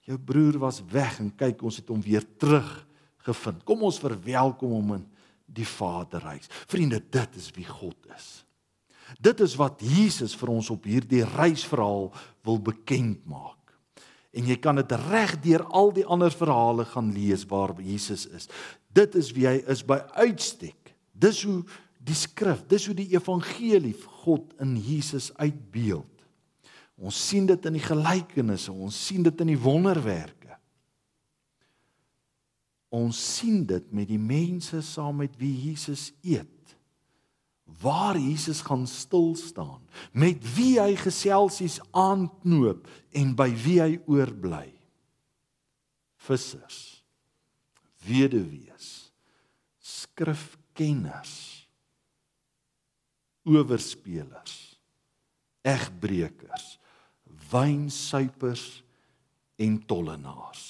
Jou 0.04 0.18
broer 0.18 0.58
was 0.58 0.82
weg 0.92 1.20
en 1.20 1.30
kyk, 1.30 1.62
ons 1.62 1.76
het 1.76 1.88
hom 1.88 2.00
weer 2.02 2.24
terug 2.36 2.86
gevind. 3.24 3.64
Kom 3.64 3.82
ons 3.82 4.00
verwelkom 4.02 4.70
hom 4.70 4.94
in 4.98 5.06
die 5.46 5.66
Vaderhuis." 5.66 6.48
Vriende, 6.68 7.00
dit 7.00 7.36
is 7.36 7.50
wie 7.56 7.66
God 7.66 7.96
is. 8.16 8.41
Dit 9.20 9.40
is 9.44 9.56
wat 9.60 9.82
Jesus 9.84 10.36
vir 10.38 10.52
ons 10.54 10.70
op 10.72 10.86
hierdie 10.88 11.24
reisverhaal 11.24 12.10
wil 12.46 12.60
bekend 12.62 13.24
maak. 13.28 13.58
En 14.32 14.46
jy 14.48 14.56
kan 14.56 14.78
dit 14.80 14.92
reg 15.10 15.34
deur 15.44 15.64
al 15.76 15.92
die 15.92 16.06
ander 16.08 16.32
verhale 16.32 16.86
gaan 16.88 17.10
lees 17.12 17.44
waar 17.50 17.74
Jesus 17.80 18.24
is. 18.32 18.48
Dit 18.88 19.16
is 19.18 19.32
wie 19.36 19.46
hy 19.48 19.58
is 19.68 19.84
by 19.84 20.00
uitstek. 20.16 20.94
Dis 21.12 21.42
hoe 21.44 21.60
die 22.02 22.16
skrif, 22.16 22.64
dis 22.68 22.88
hoe 22.88 22.96
die 22.96 23.10
evangelie 23.12 23.94
God 24.24 24.54
in 24.62 24.74
Jesus 24.80 25.30
uitbeeld. 25.36 26.08
Ons 27.02 27.18
sien 27.28 27.46
dit 27.48 27.68
in 27.68 27.76
die 27.76 27.84
gelykenisse, 27.84 28.72
ons 28.72 28.96
sien 29.08 29.24
dit 29.26 29.44
in 29.44 29.52
die 29.52 29.60
wonderwerke. 29.60 30.56
Ons 32.92 33.20
sien 33.38 33.62
dit 33.66 33.84
met 33.92 34.08
die 34.08 34.20
mense 34.20 34.82
saam 34.84 35.22
met 35.22 35.36
wie 35.40 35.52
Jesus 35.70 36.10
eet. 36.20 36.51
Waar 37.80 38.18
Jesus 38.18 38.60
gaan 38.60 38.86
stil 38.86 39.36
staan, 39.38 39.80
met 40.12 40.42
wie 40.54 40.80
hy 40.80 40.96
geselsies 40.98 41.78
aanknoop 41.90 42.88
en 43.16 43.32
by 43.38 43.48
wie 43.64 43.78
hy 43.80 43.94
oorbly. 44.10 44.68
Vissers, 46.22 47.02
weduwees, 48.06 49.12
skrif 49.82 50.52
kenners 50.76 51.66
owerspelers 53.42 54.56
egbreekers 55.66 56.76
wynsuipers 57.50 58.66
en 59.62 59.78
tollenaars 59.86 60.66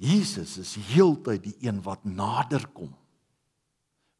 Jesus 0.00 0.56
is 0.60 0.74
heeltyd 0.90 1.44
die 1.44 1.56
een 1.68 1.80
wat 1.84 2.04
naderkom 2.04 2.92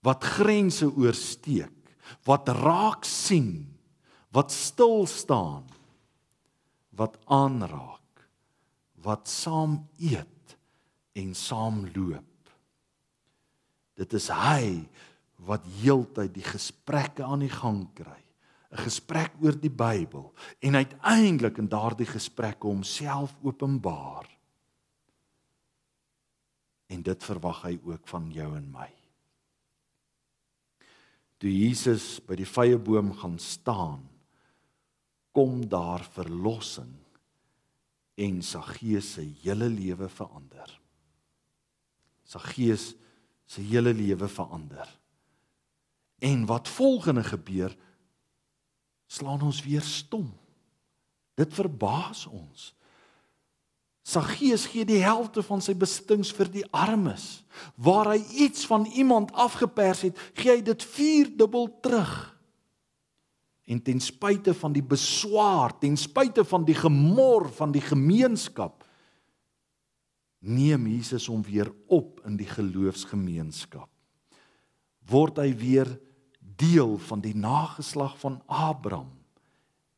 wat 0.07 0.25
grense 0.37 0.87
oorsteek 0.87 1.95
wat 2.29 2.49
raak 2.63 3.07
sien 3.09 3.67
wat 4.37 4.55
stil 4.55 5.07
staan 5.11 5.67
wat 6.97 7.19
aanraak 7.27 8.27
wat 9.07 9.29
saam 9.31 9.81
eet 9.99 10.57
en 11.17 11.35
saam 11.35 11.85
loop 11.95 12.25
Dit 13.97 14.13
is 14.17 14.29
hy 14.29 14.85
wat 15.49 15.65
heeltyd 15.81 16.35
die 16.37 16.45
gesprekke 16.45 17.25
aan 17.25 17.45
die 17.45 17.53
gang 17.53 17.87
kry. 17.97 18.21
'n 18.77 18.83
Gesprek 18.85 19.33
oor 19.41 19.57
die 19.57 19.73
Bybel 19.73 20.35
en 20.61 20.75
uiteindelik 20.75 21.59
in 21.63 21.69
daardie 21.69 22.09
gesprekke 22.09 22.67
homself 22.67 23.33
openbaar. 23.43 24.27
En 26.93 27.03
dit 27.03 27.25
verwag 27.25 27.63
hy 27.63 27.79
ook 27.85 28.09
van 28.09 28.31
jou 28.31 28.57
en 28.57 28.69
my. 28.71 28.91
Toe 31.37 31.53
Jesus 31.53 32.17
by 32.25 32.39
die 32.39 32.49
vrye 32.49 32.79
boom 32.81 33.13
gaan 33.21 33.39
staan, 33.43 34.05
kom 35.37 35.67
daar 35.69 36.05
verlossing 36.15 36.95
en 38.17 38.41
Saggeus 38.43 39.13
se 39.19 39.25
hele 39.43 39.69
lewe 39.69 40.09
verander. 40.09 40.71
Saggeus 42.25 42.95
se 43.47 43.61
hele 43.61 43.93
lewe 43.95 44.29
verander. 44.29 44.89
En 46.19 46.47
wat 46.49 46.69
volgende 46.69 47.25
gebeur 47.25 47.77
slaan 49.07 49.45
ons 49.45 49.61
weer 49.63 49.85
stom. 49.85 50.33
Dit 51.37 51.53
verbaas 51.55 52.25
ons. 52.27 52.73
Saggeus 54.07 54.69
gee 54.71 54.87
die 54.87 55.01
helfte 55.03 55.43
van 55.43 55.63
sy 55.65 55.75
besittings 55.75 56.31
vir 56.37 56.47
die 56.53 56.65
armes. 56.71 57.43
Waar 57.75 58.13
hy 58.13 58.21
iets 58.47 58.63
van 58.71 58.87
iemand 58.95 59.33
afgepers 59.35 60.05
het, 60.07 60.21
gee 60.39 60.53
hy 60.53 60.63
dit 60.63 60.87
vierdubbel 60.95 61.67
terug. 61.83 62.15
En 63.67 63.81
ten 63.83 63.99
spyte 63.99 64.55
van 64.55 64.77
die 64.77 64.85
beswaar, 64.87 65.75
ten 65.83 65.99
spyte 65.99 66.45
van 66.47 66.63
die 66.69 66.77
gemor 66.79 67.49
van 67.59 67.75
die 67.75 67.83
gemeenskap, 67.83 68.85
neem 70.47 70.87
Jesus 70.87 71.27
hom 71.27 71.43
weer 71.43 71.73
op 71.91 72.21
in 72.29 72.37
die 72.39 72.47
geloofsgemeenskap. 72.47 73.91
Word 75.11 75.43
hy 75.43 75.51
weer 75.59 75.91
deel 76.39 76.95
van 77.11 77.25
die 77.25 77.35
nageslag 77.35 78.15
van 78.23 78.39
Abraham 78.47 79.16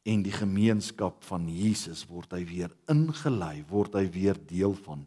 en 0.03 0.23
die 0.23 0.33
gemeenskap 0.33 1.25
van 1.27 1.49
Jesus 1.51 2.05
word 2.09 2.33
hy 2.37 2.45
weer 2.49 2.73
ingelei, 2.91 3.65
word 3.69 3.99
hy 3.99 4.07
weer 4.13 4.39
deel 4.49 4.77
van 4.87 5.07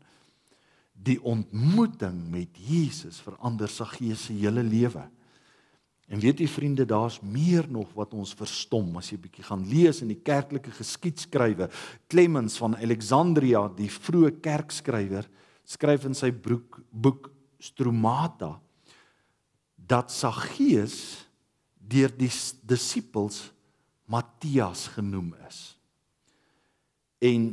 die 1.01 1.17
ontmoeting 1.25 2.17
met 2.29 2.59
Jesus 2.61 3.19
verander 3.25 3.71
sy 3.71 3.87
gees 3.95 4.27
se 4.27 4.35
hele 4.37 4.63
lewe. 4.65 5.03
En 6.11 6.19
weet 6.19 6.41
jy 6.43 6.47
vriende, 6.51 6.85
daar's 6.85 7.21
meer 7.23 7.69
nog 7.71 7.93
wat 7.95 8.13
ons 8.17 8.33
verstom 8.35 8.97
as 8.99 9.09
jy 9.13 9.17
bietjie 9.23 9.45
gaan 9.47 9.63
lees 9.69 10.01
in 10.03 10.11
die 10.11 10.19
kerklike 10.19 10.73
geskiedskrywe. 10.75 11.69
Clemens 12.11 12.57
van 12.59 12.75
Alexandria, 12.75 13.63
die 13.77 13.89
vroeë 13.89 14.35
kerkskrywer, 14.43 15.29
skryf 15.63 16.09
in 16.09 16.17
sy 16.17 16.33
boek 16.35 16.81
boek 16.91 17.31
Stromata 17.61 18.55
dat 19.77 20.11
Saggeus 20.11 21.27
deur 21.77 22.11
die 22.17 22.31
disippels 22.65 23.51
Matthias 24.11 24.89
genoem 24.97 25.33
is. 25.47 25.59
En 27.23 27.51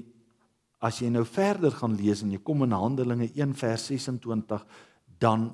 as 0.82 0.98
jy 1.02 1.10
nou 1.12 1.24
verder 1.26 1.74
gaan 1.74 1.96
lees 1.98 2.22
en 2.24 2.32
jy 2.34 2.40
kom 2.42 2.64
in 2.66 2.74
Handelinge 2.74 3.30
1 3.34 3.54
vers 3.58 3.88
26, 3.90 4.64
dan 5.22 5.52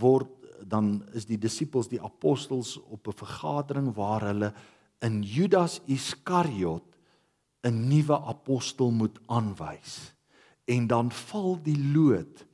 word 0.00 0.32
dan 0.66 1.04
is 1.14 1.26
die 1.28 1.38
disippels 1.38 1.86
die 1.86 2.00
apostels 2.02 2.76
op 2.90 3.06
'n 3.06 3.18
vergadering 3.22 3.94
waar 3.94 4.24
hulle 4.26 4.52
in 5.00 5.22
Judas 5.22 5.80
Iskariot 5.86 6.84
'n 7.62 7.88
nuwe 7.88 8.18
apostel 8.18 8.90
moet 8.90 9.18
aanwys. 9.26 10.14
En 10.64 10.86
dan 10.86 11.10
val 11.10 11.62
die 11.62 11.78
lood 11.92 12.46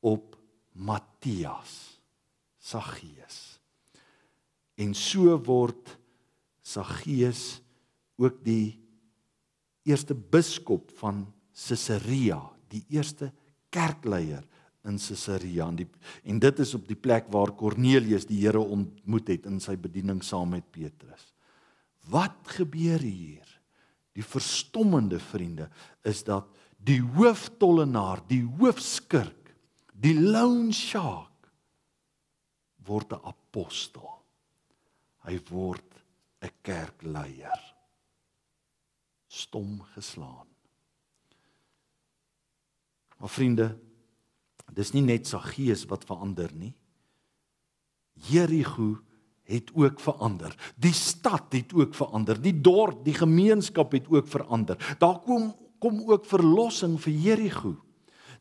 op 0.00 0.36
Matthias, 0.72 2.00
Saggeus. 2.58 3.60
En 4.74 4.94
so 4.94 5.36
word 5.44 5.99
Saggeus 6.70 7.60
ook 8.20 8.42
die 8.44 8.78
eerste 9.88 10.14
biskop 10.14 10.92
van 11.00 11.24
Caesarea, 11.56 12.38
die 12.70 12.84
eerste 12.92 13.30
kerkleier 13.72 14.44
in 14.86 15.00
Caesarea 15.00 15.66
en 15.68 15.80
die 15.82 15.88
en 16.24 16.38
dit 16.40 16.62
is 16.62 16.74
op 16.76 16.86
die 16.88 16.98
plek 16.98 17.28
waar 17.32 17.52
Kornelius 17.56 18.26
die 18.28 18.40
Here 18.42 18.60
ontmoet 18.60 19.32
het 19.32 19.48
in 19.50 19.58
sy 19.60 19.76
bediening 19.80 20.22
saam 20.24 20.54
met 20.54 20.68
Petrus. 20.72 21.32
Wat 22.10 22.54
gebeur 22.56 23.02
hier? 23.02 23.46
Die 24.16 24.24
verstommende 24.24 25.20
vriende 25.22 25.68
is 26.06 26.22
dat 26.26 26.48
die 26.80 27.00
hooftollenaar, 27.00 28.24
die 28.28 28.42
hoofskurk, 28.42 29.52
die 29.92 30.16
loan 30.16 30.72
shark 30.72 31.50
word 32.86 33.12
'n 33.12 33.20
apostel 33.28 34.08
hy 35.26 35.36
word 35.50 35.89
'n 36.40 36.52
kerkleier 36.62 37.74
stom 39.26 39.82
geslaan. 39.94 40.46
Maar 43.18 43.28
vriende, 43.28 43.78
dis 44.72 44.92
nie 44.92 45.02
net 45.02 45.26
Saggeus 45.26 45.84
wat 45.84 46.04
verander 46.04 46.50
nie. 46.54 46.74
Jerigo 48.12 48.98
het 49.42 49.70
ook 49.74 50.00
verander. 50.00 50.72
Die 50.76 50.92
stad 50.92 51.52
het 51.52 51.74
ook 51.74 51.94
verander. 51.94 52.40
Die 52.40 52.60
dorp, 52.60 53.04
die 53.04 53.14
gemeenskap 53.14 53.92
het 53.92 54.08
ook 54.08 54.28
verander. 54.28 54.96
Daar 54.98 55.18
kom 55.18 55.54
kom 55.80 56.02
ook 56.12 56.26
verlossing 56.28 56.98
vir 57.00 57.12
Jerigo. 57.12 57.72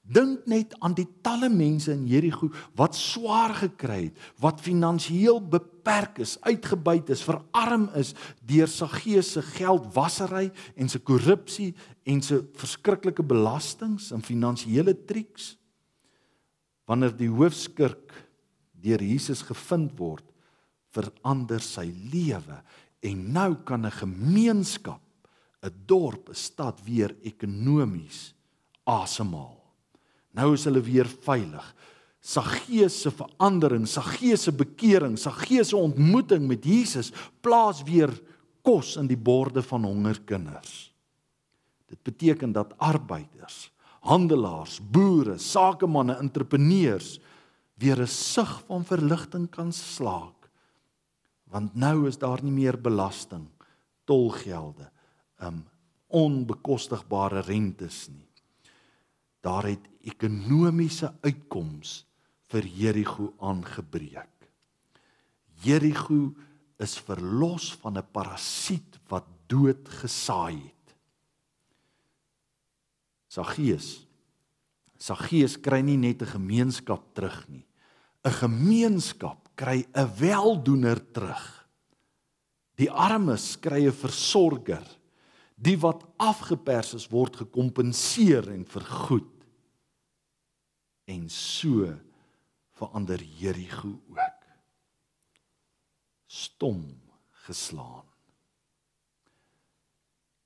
Dink 0.10 0.48
net 0.50 0.74
aan 0.82 0.96
die 0.98 1.06
talle 1.22 1.52
mense 1.54 1.92
in 1.94 2.08
Jerigo 2.10 2.48
wat 2.80 2.98
swaar 2.98 3.54
gekry 3.60 4.08
het, 4.08 4.22
wat 4.42 4.64
finansiëel 4.66 5.38
beperk 5.54 6.18
is, 6.24 6.34
uitgebuit 6.42 7.12
is, 7.14 7.22
verarm 7.26 7.86
is 8.00 8.16
deur 8.42 8.72
sy 8.72 8.88
gees 8.96 9.36
se 9.36 9.44
geldwasery 9.52 10.48
en 10.74 10.90
sy 10.90 11.02
korrupsie 11.06 11.76
en 12.10 12.24
sy 12.26 12.40
verskriklike 12.58 13.22
belastings 13.22 14.10
en 14.16 14.26
finansiële 14.26 14.96
triks. 15.06 15.54
Wanneer 16.90 17.14
die 17.14 17.30
hoofskurk 17.30 18.16
deur 18.82 19.06
Jesus 19.06 19.44
gevind 19.46 19.94
word, 20.00 20.26
verander 20.90 21.62
sy 21.62 21.86
lewe 22.10 22.64
en 23.06 23.22
nou 23.34 23.62
kan 23.62 23.86
'n 23.86 23.92
gemeenskap, 23.92 25.02
'n 25.62 25.86
dorp, 25.86 26.30
'n 26.30 26.36
stad 26.36 26.82
weer 26.84 27.16
ekonomies 27.22 28.34
asemhaal. 28.84 29.59
Nou 30.38 30.54
is 30.54 30.66
hulle 30.70 30.82
weer 30.86 31.08
veilig. 31.26 31.66
Saggeus 32.20 32.98
se 33.02 33.12
verandering, 33.16 33.88
Saggeus 33.88 34.44
se 34.48 34.54
bekering, 34.54 35.16
Saggeus 35.18 35.72
se 35.72 35.78
ontmoeting 35.78 36.48
met 36.48 36.66
Jesus 36.68 37.14
plaas 37.42 37.82
weer 37.88 38.12
kos 38.66 38.98
in 39.00 39.08
die 39.08 39.18
borde 39.18 39.64
van 39.64 39.88
hongerkinders. 39.88 40.90
Dit 41.90 42.04
beteken 42.04 42.52
dat 42.54 42.76
arbeiders, 42.78 43.72
handelaars, 44.06 44.78
boere, 44.92 45.38
sakemanne, 45.40 46.20
entrepreneurs 46.20 47.18
weer 47.80 48.02
'n 48.02 48.08
sig 48.08 48.64
van 48.68 48.86
verligting 48.86 49.50
kan 49.50 49.72
slaak. 49.72 50.50
Want 51.50 51.76
nou 51.76 52.08
is 52.08 52.18
daar 52.18 52.44
nie 52.44 52.52
meer 52.52 52.82
belasting, 52.82 53.48
tolgelde, 54.04 54.92
um 55.42 55.66
onbekostigbare 56.08 57.40
rentes 57.40 58.08
nie 58.10 58.30
daar 59.40 59.66
het 59.66 59.90
ekonomiese 60.10 61.14
uitkoms 61.24 62.04
vir 62.50 62.66
Jerigo 62.66 63.32
aangebreek. 63.40 64.36
Jerigo 65.64 66.34
is 66.80 66.98
verlos 66.98 67.74
van 67.82 67.98
'n 67.98 68.12
parasiet 68.12 69.00
wat 69.10 69.26
dood 69.48 69.88
gesaai 70.02 70.56
het. 70.56 70.96
Saggeus 73.30 74.10
Saggeus 75.00 75.56
kry 75.56 75.80
nie 75.82 75.98
net 75.98 76.22
'n 76.22 76.34
gemeenskap 76.36 77.16
terug 77.16 77.48
nie. 77.48 77.66
'n 78.26 78.32
Gemeenskap 78.32 79.50
kry 79.56 79.86
'n 79.96 80.10
weldoener 80.20 81.00
terug. 81.12 81.68
Die 82.76 82.92
armes 82.92 83.60
kry 83.60 83.88
'n 83.88 83.92
versorger 83.92 85.00
die 85.60 85.78
wat 85.80 86.06
afgepers 86.18 86.94
is 86.94 87.10
word 87.12 87.36
gekompenseer 87.36 88.50
en 88.52 88.66
vergoed. 88.66 89.39
En 91.10 91.26
so 91.30 91.90
verander 92.78 93.24
Jerigo 93.24 94.00
ook. 94.10 94.44
Stom 96.26 96.84
geslaan. 97.46 98.06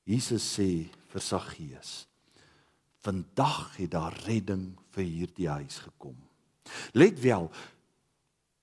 Jesus 0.04 0.44
sê 0.56 0.88
vir 1.12 1.22
Saggeus: 1.22 2.08
"Vandag 3.04 3.76
het 3.78 3.92
daar 3.92 4.16
redding 4.26 4.78
vir 4.96 5.04
hierdie 5.04 5.50
huis 5.50 5.78
gekom." 5.84 6.16
Let 6.94 7.20
wel, 7.20 7.52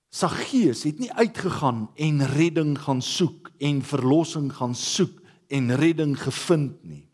Saggeus 0.09 0.83
het 0.83 0.99
nie 0.99 1.13
uitgegaan 1.13 1.89
en 1.95 2.25
redding 2.25 2.79
gaan 2.79 3.01
soek 3.01 3.51
en 3.57 3.81
verlossing 3.81 4.49
gaan 4.53 4.75
soek 4.75 5.21
en 5.47 5.75
redding 5.75 6.17
gevind 6.17 6.83
nie. 6.83 7.10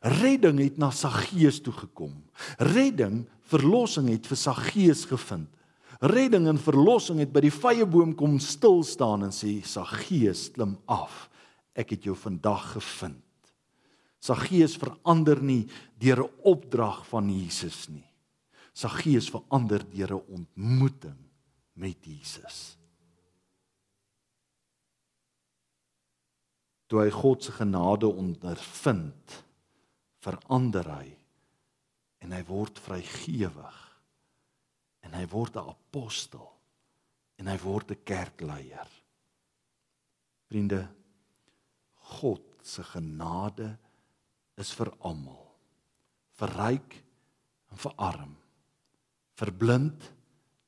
Redding 0.00 0.60
het 0.62 0.78
na 0.78 0.90
Saggeus 0.94 1.60
toe 1.60 1.74
gekom. 1.74 2.14
Redding, 2.58 3.24
verlossing 3.50 4.08
het 4.12 4.28
vir 4.30 4.38
Saggeus 4.38 5.04
gevind. 5.10 5.48
Redding 5.98 6.46
en 6.46 6.60
verlossing 6.62 7.18
het 7.18 7.32
by 7.34 7.42
die 7.42 7.54
vyeboom 7.54 8.14
kom 8.14 8.38
stil 8.38 8.84
staan 8.86 9.26
en 9.26 9.34
sê 9.34 9.58
Saggeus, 9.66 10.48
klim 10.54 10.76
af. 10.86 11.26
Ek 11.74 11.96
het 11.96 12.06
jou 12.06 12.14
vandag 12.18 12.76
gevind. 12.76 13.24
Saggeus 14.22 14.74
verander 14.78 15.42
nie 15.42 15.68
deur 15.98 16.24
'n 16.24 16.30
opdrag 16.42 17.06
van 17.06 17.30
Jesus 17.30 17.88
nie. 17.88 18.06
Saggeus 18.74 19.30
verander 19.30 19.82
deur 19.90 20.14
'n 20.14 20.26
ontmoeting 20.28 21.18
met 21.74 21.98
Jesus. 22.02 22.78
toe 26.88 27.04
hy 27.04 27.10
God 27.12 27.44
se 27.44 27.52
genade 27.52 28.08
ondervind, 28.08 29.42
verander 30.24 30.88
hy 30.90 31.08
en 32.24 32.34
hy 32.34 32.40
word 32.48 32.80
vrygewig 32.82 33.80
en 35.06 35.14
hy 35.14 35.24
word 35.30 35.56
'n 35.56 35.70
apostel 35.70 36.48
en 37.38 37.46
hy 37.46 37.58
word 37.62 37.90
'n 37.90 38.04
kerkleier. 38.04 38.88
Vriende, 40.48 40.88
God 42.18 42.42
se 42.62 42.82
genade 42.82 43.76
is 44.56 44.72
vir 44.72 44.90
almal. 45.00 45.54
Vir 46.38 46.48
ryk 46.48 47.04
en 47.70 47.76
vir 47.76 47.94
arm. 47.96 48.36
Vir 49.36 49.50
blind 49.52 50.12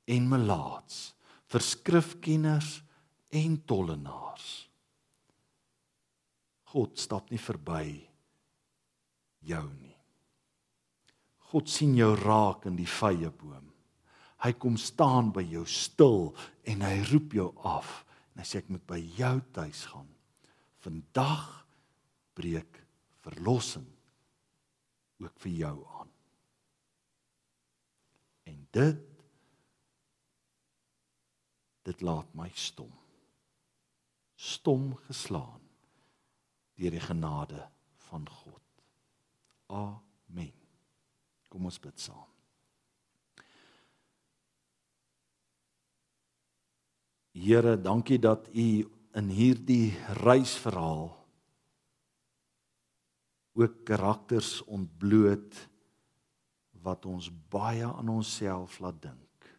en 0.07 0.29
melaats. 0.29 1.15
Vir 1.49 1.61
skrifkenners 1.61 2.83
en 3.31 3.57
tollenaars. 3.65 4.69
God 6.71 6.99
stap 6.99 7.31
nie 7.31 7.39
verby 7.39 8.10
jou 9.47 9.65
nie. 9.81 9.97
God 11.51 11.71
sien 11.71 11.97
jou 11.99 12.13
raak 12.15 12.67
in 12.71 12.77
die 12.79 12.89
vye 12.89 13.31
boom. 13.35 13.67
Hy 14.41 14.53
kom 14.57 14.79
staan 14.81 15.33
by 15.35 15.43
jou 15.45 15.67
stil 15.69 16.31
en 16.69 16.85
hy 16.87 16.95
roep 17.11 17.35
jou 17.37 17.51
af 17.67 18.01
en 18.33 18.41
hy 18.41 18.47
sê 18.47 18.63
ek 18.63 18.71
moet 18.73 18.87
by 18.89 19.01
jou 19.19 19.35
tuis 19.53 19.83
gaan. 19.91 20.09
Vandag 20.81 21.49
breek 22.39 22.79
verlossing 23.21 23.89
ook 25.21 25.37
vir 25.45 25.53
jou 25.59 25.75
aan. 26.01 26.13
En 28.49 28.63
dit 28.73 29.07
dit 31.91 32.03
laat 32.07 32.33
my 32.37 32.49
stom. 32.55 32.93
Stom 34.41 34.93
geslaan 35.09 35.61
deur 36.81 36.95
die 36.95 37.03
genade 37.05 37.67
van 38.07 38.25
God. 38.29 38.70
Amen. 39.71 40.53
Kom 41.51 41.67
ons 41.71 41.79
bid 41.83 41.99
saam. 42.03 42.27
Here, 47.31 47.77
dankie 47.79 48.19
dat 48.19 48.51
U 48.51 48.69
in 49.19 49.31
hierdie 49.33 49.95
reisverhaal 50.21 51.09
ook 53.61 53.83
karakters 53.87 54.61
ontbloot 54.67 55.57
wat 56.83 57.07
ons 57.07 57.29
baie 57.53 57.85
aan 57.87 58.09
onsself 58.09 58.79
laat 58.81 59.01
dink. 59.03 59.51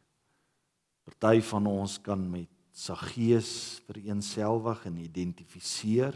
Party 1.05 1.41
van 1.51 1.67
ons 1.69 1.97
kan 2.01 2.21
met 2.31 2.49
Saggeus 2.71 3.81
vereenselwig 3.85 4.85
en 4.87 4.97
identifiseer. 5.03 6.15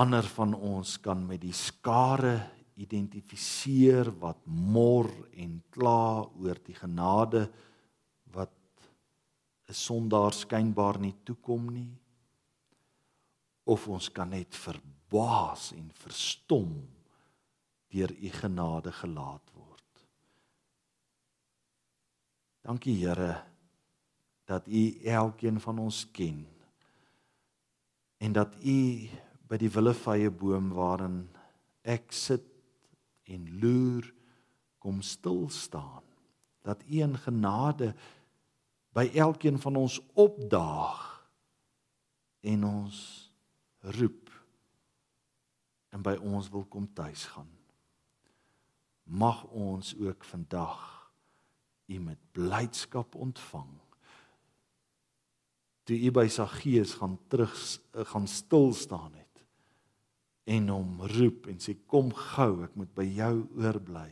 Ander 0.00 0.24
van 0.24 0.54
ons 0.54 0.96
kan 1.00 1.26
met 1.26 1.40
die 1.42 1.52
skare 1.52 2.36
identifiseer 2.80 4.08
wat 4.22 4.40
mor 4.46 5.10
en 5.36 5.58
kla 5.70 6.24
oor 6.40 6.60
die 6.64 6.74
genade 6.74 7.44
wat 8.32 8.54
'n 9.68 9.74
sondaar 9.74 10.32
skynbaar 10.32 10.98
nie 10.98 11.14
toekom 11.24 11.72
nie. 11.72 11.92
Of 13.64 13.88
ons 13.88 14.08
kan 14.08 14.30
net 14.30 14.56
verb 14.56 14.82
verbaas 15.12 15.72
en 15.76 15.90
verstom 15.92 16.88
deur 17.92 18.10
u 18.10 18.28
genade 18.32 18.92
gelaat 18.92 19.50
word. 19.52 20.04
Dankie 22.64 22.96
Here 23.04 23.44
dat 24.44 24.66
u 24.66 25.00
elkeen 25.04 25.60
van 25.60 25.78
ons 25.78 26.06
ken 26.10 26.46
en 28.18 28.32
dat 28.32 28.54
u 28.64 29.08
by 29.52 29.58
die 29.60 29.68
willevye 29.68 30.30
boom 30.32 30.70
waarin 30.72 31.26
ek 31.84 32.14
sit 32.16 32.46
en 33.28 33.44
loer 33.60 34.06
kom 34.80 35.02
stil 35.04 35.50
staan 35.52 36.06
dat 36.64 36.80
u 36.88 37.02
in 37.04 37.18
genade 37.20 37.90
by 38.96 39.10
elkeen 39.12 39.58
van 39.60 39.76
ons 39.76 39.98
opdaag 40.16 41.02
en 42.48 42.64
ons 42.64 42.96
roep 43.98 44.30
en 45.92 46.00
by 46.00 46.14
ons 46.16 46.48
wil 46.48 46.64
kom 46.72 46.86
tuis 46.96 47.26
gaan. 47.34 47.50
Mag 49.04 49.42
ons 49.52 49.92
ook 50.00 50.24
vandag 50.24 50.80
u 51.92 51.98
met 52.00 52.20
blydskap 52.32 53.18
ontvang. 53.20 53.68
Toe 55.84 55.98
u 55.98 56.14
by 56.14 56.24
sy 56.32 56.46
gees 56.56 56.96
gaan 57.02 57.18
terug 57.28 57.52
gaan 58.14 58.30
stil 58.30 58.72
staan 58.72 59.12
het 59.12 59.21
en 60.44 60.68
hom 60.72 60.98
roep 61.14 61.46
en 61.50 61.60
sê 61.62 61.76
kom 61.86 62.10
gou 62.34 62.64
ek 62.66 62.74
moet 62.78 62.90
by 62.96 63.06
jou 63.06 63.34
oorbly 63.62 64.10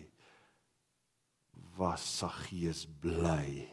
was 1.78 2.04
sy 2.20 2.30
gees 2.44 2.84
bly 3.02 3.66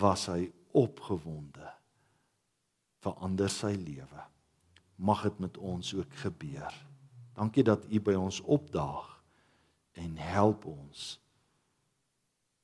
was 0.00 0.28
hy 0.30 0.48
opgewonde 0.76 1.68
verander 3.04 3.50
sy 3.52 3.72
lewe 3.76 4.30
mag 5.00 5.22
dit 5.24 5.38
met 5.40 5.56
ons 5.56 5.94
ook 5.94 6.14
gebeur. 6.22 6.74
Dankie 7.32 7.64
dat 7.64 7.86
U 7.88 8.00
by 8.04 8.14
ons 8.20 8.40
opdaag 8.44 9.08
en 9.96 10.16
help 10.20 10.66
ons 10.68 11.14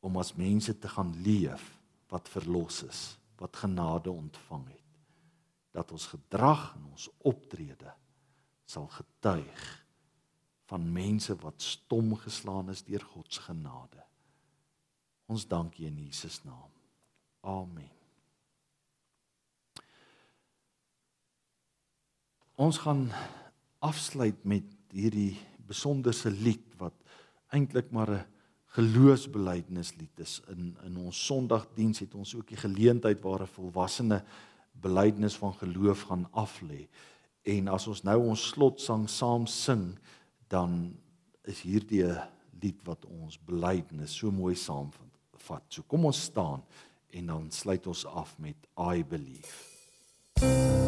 om 0.04 0.18
as 0.20 0.34
mense 0.36 0.74
te 0.78 0.88
gaan 0.88 1.14
leef 1.24 1.64
wat 2.12 2.28
verlos 2.30 2.82
is, 2.86 3.00
wat 3.40 3.56
genade 3.56 4.12
ontvang 4.12 4.66
het. 4.68 4.84
Dat 5.72 5.90
ons 5.92 6.06
gedrag 6.12 6.68
en 6.76 6.84
ons 6.92 7.08
optrede 7.24 7.94
sal 8.66 8.88
getuig 8.90 9.66
van 10.66 10.92
mense 10.92 11.34
wat 11.42 11.62
stom 11.62 12.14
geslaan 12.18 12.70
is 12.70 12.82
deur 12.86 13.04
God 13.14 13.32
se 13.32 13.42
genade. 13.46 14.02
Ons 15.30 15.46
dank 15.46 15.78
U 15.78 15.86
in 15.86 15.98
Jesus 16.06 16.42
naam. 16.44 16.70
Amen. 17.46 17.90
Ons 22.56 22.78
gaan 22.82 23.10
afsluit 23.84 24.38
met 24.48 24.64
hierdie 24.90 25.36
besonderse 25.68 26.30
lied 26.30 26.64
wat 26.80 26.94
eintlik 27.54 27.90
maar 27.92 28.10
'n 28.10 28.24
geloofsbelijdenislied 28.76 30.18
is. 30.20 30.40
In 30.48 30.76
in 30.84 30.96
ons 30.96 31.26
Sondagdiens 31.26 31.98
het 31.98 32.14
ons 32.14 32.34
ook 32.34 32.48
die 32.48 32.56
geleentheid 32.56 33.20
waar 33.22 33.42
'n 33.42 33.54
volwassene 33.58 34.24
belydenis 34.72 35.36
van 35.36 35.54
geloof 35.54 36.02
gaan 36.02 36.28
aflê. 36.32 36.88
En 37.46 37.68
as 37.70 37.86
ons 37.86 38.02
nou 38.02 38.16
ons 38.32 38.46
slotsang 38.50 39.04
saam 39.10 39.46
sing, 39.46 39.92
dan 40.50 40.96
is 41.46 41.62
hierdie 41.62 42.02
'n 42.02 42.18
lied 42.62 42.80
wat 42.84 43.04
ons 43.06 43.38
belydenis 43.38 44.16
so 44.18 44.30
mooi 44.30 44.54
saamvat. 44.54 45.62
So 45.68 45.82
kom 45.82 46.04
ons 46.04 46.22
staan 46.22 46.62
en 47.10 47.26
dan 47.26 47.50
sluit 47.50 47.86
ons 47.86 48.06
af 48.06 48.38
met 48.38 48.56
I 48.78 49.04
believe. 49.04 50.85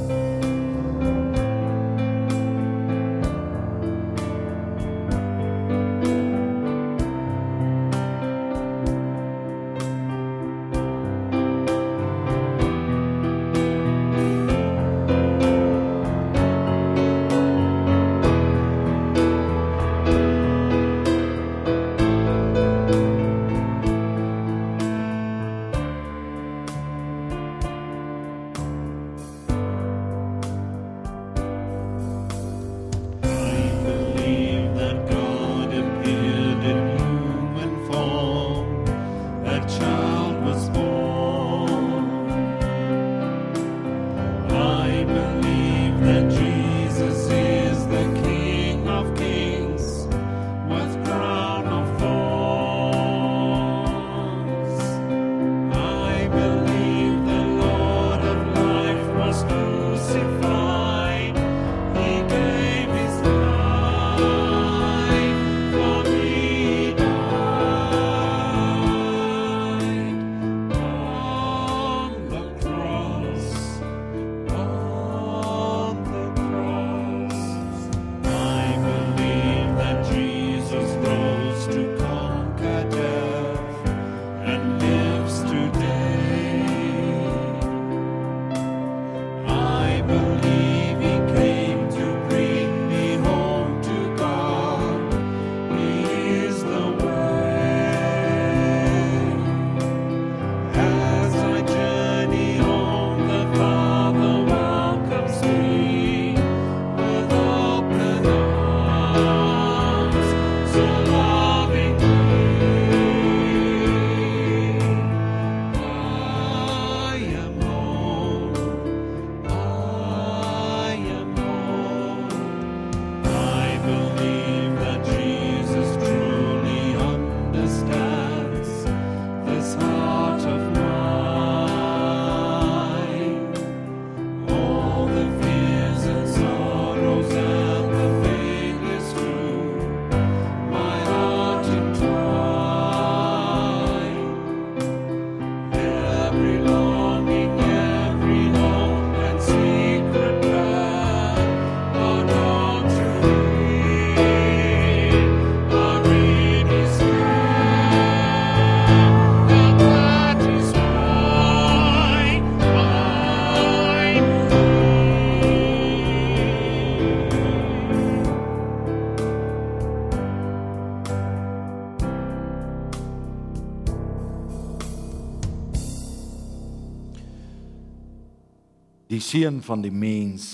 Seun 179.29 179.61
van 179.65 179.83
die 179.85 179.93
mens 179.93 180.45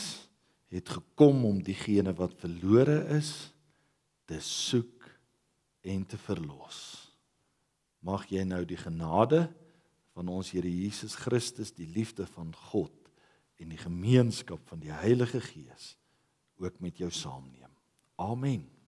het 0.72 0.89
gekom 0.97 1.45
om 1.47 1.62
diegene 1.62 2.14
wat 2.18 2.35
verlore 2.41 3.05
is 3.14 3.31
te 4.27 4.41
soek 4.43 5.07
en 5.87 6.03
te 6.09 6.18
verlos. 6.18 6.81
Mag 8.03 8.27
jy 8.33 8.43
nou 8.49 8.64
die 8.66 8.81
genade 8.81 9.47
van 10.14 10.31
ons 10.33 10.51
Here 10.55 10.70
Jesus 10.70 11.14
Christus, 11.18 11.75
die 11.75 11.89
liefde 11.91 12.27
van 12.35 12.51
God 12.70 12.95
en 13.62 13.70
die 13.70 13.81
gemeenskap 13.81 14.64
van 14.70 14.83
die 14.83 14.93
Heilige 14.93 15.43
Gees 15.45 15.95
ook 16.59 16.81
met 16.83 16.99
jou 16.99 17.11
saamneem. 17.14 17.70
Amen. 18.18 18.74